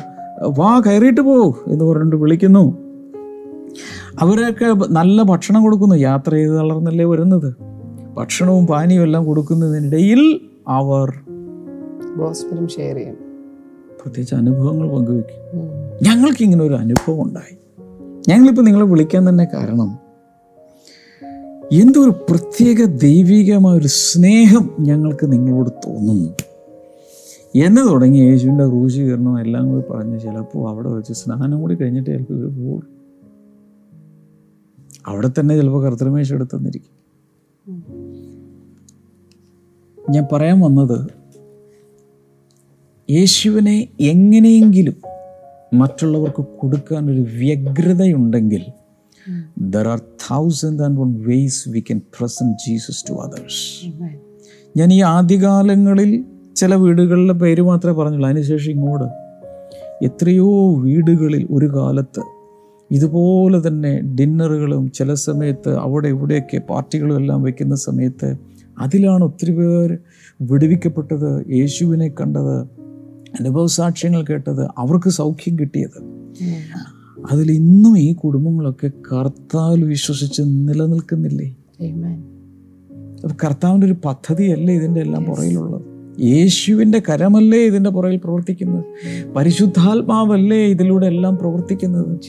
വാ 0.57 0.79
കയറിയിട്ട് 0.79 1.21
പോ 1.21 1.57
എന്ന് 1.67 1.85
പറഞ്ഞിട്ട് 1.85 2.15
വിളിക്കുന്നു. 2.15 2.77
അവരൊക്കെ 4.19 4.93
നല്ല 4.93 5.23
ഭക്ഷണം 5.23 5.63
കൊടുക്കുന്നു. 5.63 5.95
യാത്ര 5.95 6.31
ചെയ്ത് 6.31 6.51
തളർന്നല്ലേ 6.51 7.05
വരുന്നത്. 7.05 7.53
ഭക്ഷണവും 8.17 8.67
പാനീയവും 8.67 9.03
എല്ലാം 9.03 9.25
കൊടുക്കുന്നതിനിടയിൽ 9.25 10.39
അവർ 10.67 11.13
ഗോസ്പലും 12.17 12.67
ഷെയർ 12.67 12.95
ചെയ്യും. 12.95 13.15
പ്രത്യേകിച്ച് 14.01 14.35
അനുഭവങ്ങൾ 14.35 14.89
പങ്കുവെക്കും. 14.89 15.59
ഞങ്ങൾക്ക് 16.03 16.43
ഇങ്ങനെ 16.43 16.63
ഒരു 16.63 16.73
അനുഭവം 16.73 17.21
ഉണ്ടായി. 17.21 17.57
ഞങ്ങളിപ്പോൾ 18.29 18.61
നിങ്ങളെ 18.61 18.85
വിളിക്കാൻ 18.85 19.29
തന്നെ 19.29 19.47
കാരണം 19.53 20.06
എന്തോ 21.71 22.01
ഒരു 22.01 22.09
പ്രത്യേക 22.09 22.85
ദൈവികമായ 22.85 23.77
ഒരു 23.77 23.87
സ്നേഹം 23.87 24.71
ഞങ്ങൾക്ക് 24.79 25.31
നിങ്ങളോട് 25.31 25.69
തോന്നുന്നു. 25.69 26.29
എന്ന് 27.55 27.89
തുടങ്ങി 27.89 28.17
യേശുവിന്റെ 28.17 28.67
ക്രൂശീകരണം 28.67 29.41
എല്ലാം 29.41 29.69
കൂടി 29.69 29.91
പറഞ്ഞ് 29.91 30.19
ചിലപ്പോൾ 30.19 30.69
അവിടെ 30.69 30.89
വെച്ച് 30.89 31.13
സ്നാനം 31.13 31.61
കൂടി 31.61 31.75
കഴിഞ്ഞിട്ട് 31.75 32.09
ചിലപ്പോൾ 32.09 32.33
ഇവർ 32.33 32.65
പോകും. 32.65 32.87
അവിടെ 35.07 35.29
തന്നെ 35.39 35.55
ചിലപ്പോൾ 35.55 35.85
കർത്തൃമേശ 35.85 36.33
എടുത്തെന്നിരിക്കും 36.33 36.97
ഞാൻ 40.09 40.27
പറയാൻ 40.31 40.59
വന്നത് 40.59 41.09
യേശുവിനെ 43.11 43.89
എങ്ങനെയെങ്കിലും 43.99 44.95
മറ്റുള്ളവർക്ക് 45.73 46.45
കൊടുക്കാൻ 46.59 47.11
ഒരു 47.11 47.21
വ്യഗ്രതയുണ്ടെങ്കിൽ 47.21 48.65
there 49.57 49.87
are 49.87 49.97
thousand 49.97 50.83
and 50.83 50.99
one 50.99 51.23
ways 51.27 51.69
we 51.69 51.79
can 51.79 52.01
present 52.19 52.57
Jesus 52.67 53.09
to 53.09 53.13
others. 53.13 53.85
ഞാൻ 54.77 54.93
ഈ 54.93 55.01
ആദ്യകാലങ്ങളിൽ 55.01 56.25
ചില 56.55 56.75
വീടുകളിലെ 56.75 57.33
പേര് 57.33 57.61
മാത്രമേ 57.61 58.03
പറഞ്ഞുള്ളൂ. 58.03 58.29
അതിനുശേഷം 58.29 58.71
ഇങ്ങോട്ട്. 58.71 59.27
എത്രയോ 60.05 60.75
വീടുകളിൽ 60.75 61.47
ഒരു 61.51 61.65
കാലത്ത് 61.75 62.21
ഇതുപോലെ 62.91 63.67
തന്നെ 63.67 63.99
ഡിന്നറുകളും 63.99 64.91
ചില 64.91 65.13
സമയത്ത് 65.13 65.69
അവിടെ 65.69 66.07
ഇവിടെയൊക്കെ 66.07 66.57
പാർട്ടികളും 66.57 67.17
എല്ലാം 67.17 67.43
വയ്ക്കുന്ന 67.43 67.75
സമയത്ത് 67.75 68.37
അതിലാണ് 68.79 69.23
ഒത്തിരി 69.23 69.51
പേർ 69.51 69.97
വിടുവിക്കപ്പെട്ടത് 70.41 71.45
യേശുവിനെ 71.49 72.07
കണ്ടത് 72.07 72.57
അനുഭവ 73.39 73.65
സാക്ഷ്യങ്ങൾ 73.65 74.25
കേട്ടത് 74.29 74.67
അവർക്ക് 74.77 75.09
സൗഖ്യം 75.09 75.59
കിട്ടിയത്. 75.59 75.99
അതിൽ 77.25 77.51
ഇന്നും 77.51 77.99
ഈ 77.99 78.13
കുടുംബങ്ങളൊക്കെ 78.13 78.87
കർത്താവിൽ 78.87 79.83
വിശ്വസിച്ച് 79.83 80.41
നിലനിൽക്കുന്നില്ലേ? 80.41 81.55
Amen. 81.81 82.37
അപ്പൊ 83.23 83.35
കർത്താവിന്റെ 83.43 83.87
ഒരു 83.87 83.95
പദ്ധതിയല്ലേ 84.05 84.73
ഇതിന്റെ 84.73 85.01
എല്ലാം 85.01 85.23
പുറയിലുള്ളത് 85.23 85.97
യേശുവിന്റെ 86.21 87.01
കരമല്ലേ 87.09 87.59
ഇതിന്റെ 87.59 87.89
പുറകിൽ 87.89 88.17
പ്രവർത്തിക്കുന്നത്? 88.17 88.85
പരിശുദ്ധാത്മാവല്ലേ 89.33 90.57
ഇതിലൂടെ 90.57 91.05
എല്ലാം 91.05 91.37
പ്രവർത്തിക്കുന്നത്? 91.37 92.19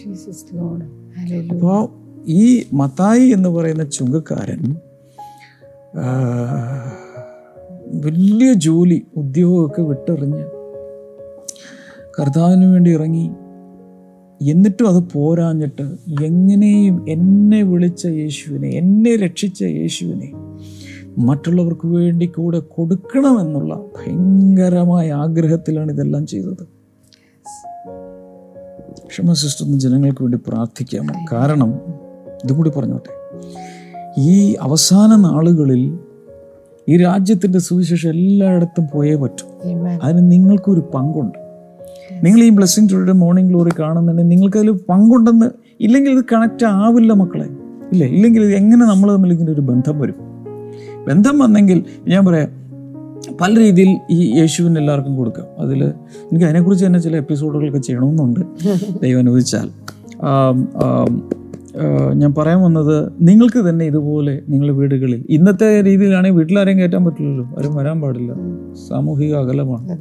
അപ്പോൾ 1.51 1.89
ഈ 2.29 2.63
മത്തായി 2.73 3.27
എന്ന് 3.27 3.49
പറയുന്ന 3.49 3.85
ചുങ്കക്കാരൻ 3.85 4.77
വലിയ 8.05 8.53
ജോലി 8.53 9.03
ഉദ്യോഗമൊക്കെ 9.17 9.83
വിട്ടെറിഞ്ഞ് 9.83 10.45
കർത്താവിന് 12.21 12.65
വേണ്ടി 12.65 12.91
ഇറങ്ങി. 12.91 13.31
എന്നിട്ടും 14.43 14.89
അത് 14.89 15.05
പോരാഞ്ഞിട്ട് 15.13 15.83
എങ്ങനെയും 16.25 17.05
എന്നെ 17.09 17.63
വിളിച്ച 17.63 18.07
യേശുവിനെ 18.07 18.69
എന്നെ 18.69 19.17
രക്ഷിച്ച 19.17 19.63
യേശുവിനെ 19.63 20.33
മറ്റുള്ളവർക്ക് 21.19 21.87
വേണ്ടി 21.87 22.27
കൂടെ 22.27 22.59
കൊടുക്കണമെന്നുള്ള 22.59 23.75
ഭയങ്കരമായ 23.75 25.13
ആഗ്രഹത്തിലാണ് 25.13 25.93
ഇതെല്ലാം 25.93 26.27
ചെയ്തത്. 26.27 26.79
ക്ഷമ 29.09 29.33
സിസ്റ്റം 29.33 29.81
ജനങ്ങൾക്ക് 29.81 30.23
വേണ്ടി 30.23 30.39
പ്രാർത്ഥിക്കാമോ 30.49 31.27
കാരണം 31.33 31.75
ഇതും 32.45 32.57
കൂടി 32.57 32.71
പറഞ്ഞോട്ടെ. 32.71 33.41
ഈ 34.21 34.57
അവസാന 34.61 35.17
നാളുകളിൽ 35.17 35.99
ഈ 36.89 36.97
രാജ്യത്തിന്റെ 36.97 37.59
സുവിശേഷം 37.59 38.11
എല്ലായിടത്തും 38.11 38.87
പോയേ 38.95 39.15
പറ്റും. 39.15 40.03
അതിന് 40.03 40.33
നിങ്ങൾക്കൊരു 40.33 40.91
പങ്കുണ്ട്. 40.95 41.48
നിങ്ങൾ 42.25 42.41
ഈ 42.41 42.51
ബ്ലെസ്സിങ് 42.51 42.89
ടുഡേ 42.93 43.13
മോർണിംഗ് 43.13 43.51
ഗ്ലോറി 43.51 43.71
കാണുന്നുണ്ടെങ്കിൽ 43.79 44.31
നിങ്ങൾക്ക് 44.31 44.59
അതിൽ 44.59 44.71
പങ്കുണ്ടെന്ന് 44.71 45.47
ഇല്ലെങ്കിൽ 45.81 46.11
ഇത് 46.11 46.25
കണക്റ്റ് 46.33 46.67
ആവില്ല 46.67 47.13
മക്കളെ. 47.13 47.45
ഇല്ല? 47.93 48.05
ഇല്ലെങ്കിൽ 48.05 48.43
ഇത് 48.43 48.55
എങ്ങനെ 48.55 48.87
നമ്മൾ 48.87 49.13
തമ്മിൽ 49.13 49.33
ഇങ്ങനെ 49.33 49.53
ഒരു 49.53 49.61
ബന്ധം 49.61 50.01
വരും? 50.01 50.15
ബന്ധം 51.09 51.39
വന്നെങ്കിൽ 51.39 51.85
ഞാൻ 52.09 52.27
പറയാം 52.27 52.49
പല 53.41 53.59
രീതിയിൽ 53.59 53.99
ഈ 54.11 54.39
യേശുവിന് 54.39 54.79
എല്ലാവർക്കും 54.79 55.17
കൊടുക്കാം. 55.17 55.47
അതിൽ 55.59 55.85
എനിക്ക് 55.85 56.45
അതിനെക്കുറിച്ച് 56.45 56.87
തന്നെ 56.87 56.99
ചില 56.99 57.17
എപ്പിസോഡുകളൊക്കെ 57.17 57.79
ചെയ്യണമെന്നുണ്ട്. 57.79 58.41
ദൈവം 59.03 59.19
അനുവദിച്ചാൽ. 59.19 59.69
ഞാൻ 62.15 62.35
പറയാൻ 62.35 62.63
വന്നത് 62.63 63.13
നിങ്ങൾക്ക് 63.21 63.69
തന്നെ 63.69 63.85
ഇതുപോലെ 63.85 64.41
നിങ്ങളുടെ 64.49 64.77
വീടുകളിൽ 64.77 65.27
ഇന്നത്തെ 65.31 65.83
രീതിയിലാണെങ്കിൽ 65.83 66.39
വീട്ടിലാരെയും 66.39 66.79
കയറ്റാൻ 66.79 67.05
പറ്റില്ലല്ലോ. 67.05 67.45
ആരും 67.59 67.75
വരാൻ 67.75 68.01
പാടില്ല. 68.01 68.33
സാമൂഹിക 68.89 69.35
അകലമാണ്. 69.35 69.99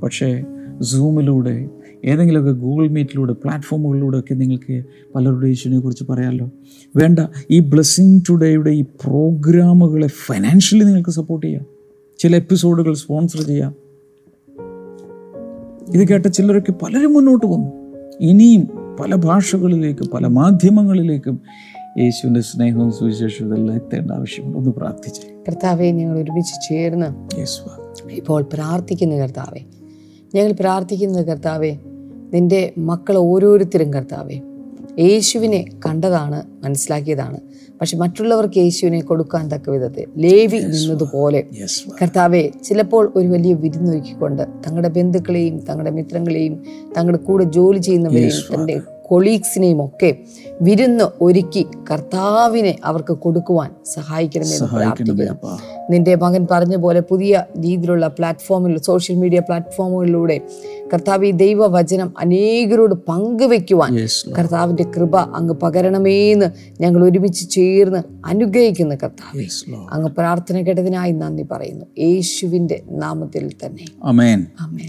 പക്ഷേ 0.00 0.42
സൂമിലൂടെ 0.82 1.68
ഏതെങ്കിലുമൊക്കെ 2.04 2.52
ഗൂഗിൾ 2.52 2.88
മീറ്റിലൂടെ 2.88 3.32
പ്ലാറ്റ്ഫോമുകളിലൂടെ 3.32 4.18
ഒക്കെ 4.18 4.34
നിങ്ങൾക്ക് 4.34 4.84
പലരുടെ 5.14 5.46
യേശുവിനെ 5.46 5.80
കുറിച്ച് 5.80 6.04
പറയാമല്ലോ 6.04 6.50
വേണ്ട 6.96 7.18
ഈ 7.50 7.58
ബ്ലെസ്സിങ് 7.58 8.20
ടുഡേയുടെ 8.30 8.70
ഈ 8.70 8.82
പ്രോഗ്രാമുകളെ 8.82 10.06
ഫൈനാൻഷ്യലി 10.06 10.84
നിങ്ങൾക്ക് 10.84 11.10
സപ്പോർട്ട് 11.10 11.46
ചെയ്യാം. 11.46 11.66
ചില 12.18 12.36
എപ്പിസോഡുകൾ 12.36 12.94
സ്പോൺസർ 12.94 13.40
ചെയ്യാം. 13.42 13.74
ഇത് 15.94 16.08
കേട്ട 16.08 16.26
ചിലരൊക്കെ 16.26 16.72
പലരും 16.72 17.12
മുന്നോട്ട് 17.12 17.46
വന്നു. 17.46 17.70
ഇനിയും 18.20 18.68
പല 19.00 19.14
ഭാഷകളിലേക്കും 19.14 20.06
പല 20.14 20.26
മാധ്യമങ്ങളിലേക്കും 20.26 21.40
യേശുവിന്റെ 21.98 22.40
സ്നേഹവും 22.40 22.92
സുവിശേഷവും 22.92 23.48
ഇതെല്ലാം 23.48 23.76
എത്തേണ്ട 23.76 24.10
ആവശ്യമുണ്ട്. 24.10 24.58
ഒന്ന് 24.58 24.70
പ്രാർത്ഥിച്ചേ. 24.70 25.34
കർത്താവെ 25.48 25.86
ഞങ്ങൾ 25.86 26.18
ഒരുമിച്ച് 26.18 26.68
ചേർന്ന് 26.68 27.36
ഇപ്പോൾ 28.10 28.42
പ്രാർത്ഥിക്കുന്നു 28.42 29.16
കർത്താവെ 29.16 29.79
ഞങ്ങൾ 30.34 30.52
പ്രാർത്ഥിക്കുന്നത് 30.52 31.26
കർത്താവെ 31.26 31.76
നിന്റെ 32.34 32.72
മക്കൾ 32.78 33.16
ഓരോരുത്തരും 33.16 33.92
കർത്താവെ 33.92 34.40
യേശുവിനെ 34.98 35.64
കണ്ടതാണ് 35.86 36.42
മനസ്സിലാക്കിയതാണ്. 36.64 37.38
പക്ഷെ 37.80 37.96
മറ്റുള്ളവർക്ക് 37.96 38.58
യേശുവിനെ 38.58 39.00
കൊടുക്കാൻ 39.00 39.48
തക്ക 39.50 39.70
വിധത്തിൽ 39.70 40.06
ലേവി 40.16 40.58
നിന്നതുപോലെ. 40.58 41.40
കർത്താവെ 42.02 42.50
ചിലപ്പോൾ 42.64 43.12
ഒരു 43.16 43.28
വലിയ 43.28 43.54
വിരുന്നൊരുക്കിക്കൊണ്ട് 43.54 44.42
തങ്ങളുടെ 44.66 44.88
ബന്ധുക്കളെയും 44.88 45.58
തങ്ങളുടെ 45.58 45.90
മിത്രങ്ങളെയും 45.90 46.64
തങ്ങളുടെ 46.96 47.22
കൂടെ 47.22 47.44
ജോലി 47.44 47.78
ചെയ്യുന്നവരെയും 47.78 48.54
തന്റെ 48.54 48.80
കൊളീഗ്സിനെയും 49.10 49.84
ഒക്കെ 49.84 50.10
വിരുന്ന് 50.62 51.04
ഒരുക്കി 51.20 51.66
കർത്താവിനെ 51.90 52.76
അവർക്ക് 52.84 53.12
കൊടുക്കുവാൻ 53.12 53.70
സഹായിക്കണമെന്ന് 53.86 54.56
സഹായിക്കണമേ 54.56 55.24
പ്രാർത്ഥിക്കുന്നു. 55.24 55.86
നിന്റെ 55.90 56.14
മകൻ 56.14 56.46
പറഞ്ഞ 56.50 56.76
പോലെ 56.76 57.00
പുതിയ 57.00 57.44
രീതിയിലുള്ള 57.58 58.08
പ്ലാറ്റ്ഫോമിൽ 58.08 58.78
സോഷ്യൽ 58.78 59.16
മീഡിയ 59.16 59.40
പ്ലാറ്റ്ഫോമുകളിലൂടെ 59.40 60.40
കർത്താവ് 60.94 61.26
ഈ 61.26 61.30
ദൈവവചനം 61.30 62.14
അനേകരോട് 62.18 62.94
പങ്കുവെക്കുവാൻ 62.94 63.92
കർത്താവിന്റെ 64.38 64.82
കൃപ 64.96 65.16
അങ്ങ് 65.16 65.54
പകരണമേന്ന് 65.54 66.46
ഞങ്ങൾ 66.82 67.04
ഒരുമിച്ച് 67.04 67.50
ചേർന്ന് 67.50 68.02
അനുഗ്രഹിക്കുന്ന 68.26 68.94
കർത്താവ്. 68.94 69.44
അങ്ങ് 69.90 70.10
പ്രാർത്ഥന 70.10 70.56
കേട്ടതിനായി 70.60 71.12
നന്ദി 71.12 71.46
പറയുന്നു. 71.52 71.86
യേശുവിന്റെ 71.98 72.82
നാമത്തിൽ 72.90 73.50
തന്നെ. 73.66 73.84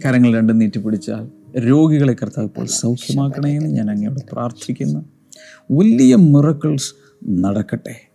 കരങ്ങൾ 0.05 0.37
രണ്ടും 0.37 0.59
നീട്ടിപ്പിടിച്ചാൽ 0.59 1.40
രോഗികളെ 1.59 2.13
കർത്താവ് 2.13 2.47
ഇപ്പോൾ 2.47 2.65
സൗഖ്യമാക്കണേ 2.65 3.55
എന്ന് 3.55 3.69
ഞാൻ 3.69 3.91
അങ്ങയോട് 3.91 4.19
പ്രാർത്ഥിക്കുന്നു. 4.31 5.05
വലിയ 5.71 6.15
മിറക്കിൾസ് 6.15 6.93
നടക്കട്ടെ 7.29 8.11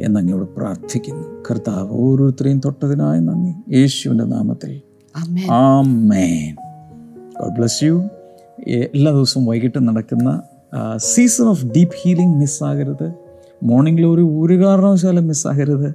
എന്നങ്ങയോട് 0.00 0.56
പ്രാർത്ഥിക്കുന്നു. 0.56 1.42
കർത്താവ് 1.50 1.90
ഓരോരുത്തരെയും 1.90 2.60
തൊട്ടതിനായി 2.64 3.20
നന്ദി. 3.20 3.76
യേശുവിന്റെ 3.76 4.24
നാമത്തിൽ. 4.24 4.80
ആമേൻ. 5.50 6.54
ഗോഡ് 7.40 7.56
ബ്ലസ് 7.58 7.84
യു 7.84 8.08
എല്ലാ 8.68 9.12
ദിവസവും 9.12 9.46
വൈകിട്ട് 9.46 9.88
നടക്കുന്ന 9.88 10.42
സീസൺ 10.96 11.44
ഓഫ് 11.44 11.66
ഡീപ്പ് 11.66 11.94
ഹീലിംഗ് 12.02 12.36
മിസ്സാകരുത് 12.36 13.12
മോർണിംഗിൽ 13.62 14.06
ഒരു 14.06 14.20
ഒരു 14.20 14.64
കാരണവശാലും 14.64 15.26
മിസ്സാകരുത് 15.26 15.94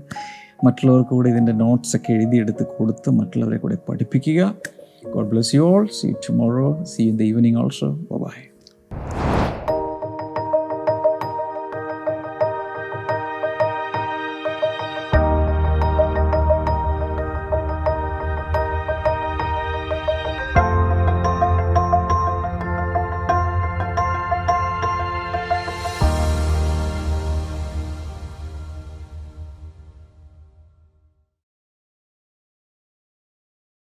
മറ്റുള്ളവർക്ക് 0.65 1.09
കൂടെ 1.09 1.29
ഇതിന്റെ 1.29 1.51
നോട്ട്സൊക്കെ 1.51 2.11
എഴുതിയെടുത്ത് 2.13 2.65
കൊടുത്ത് 2.77 3.09
മറ്റുള്ളവരെ 3.09 3.57
കൂടെ 3.57 3.77
പഠിപ്പിക്കുക. 3.89 4.55
God 5.03 5.29
bless 5.29 5.53
you 5.53 5.65
all. 5.65 5.87
See 5.87 6.09
you 6.09 6.17
tomorrow. 6.21 6.83
See 6.83 7.03
you 7.03 7.09
in 7.09 7.17
the 7.17 7.25
evening 7.25 7.57
also. 7.57 7.91
Bye 7.91 8.17
bye. 8.17 9.28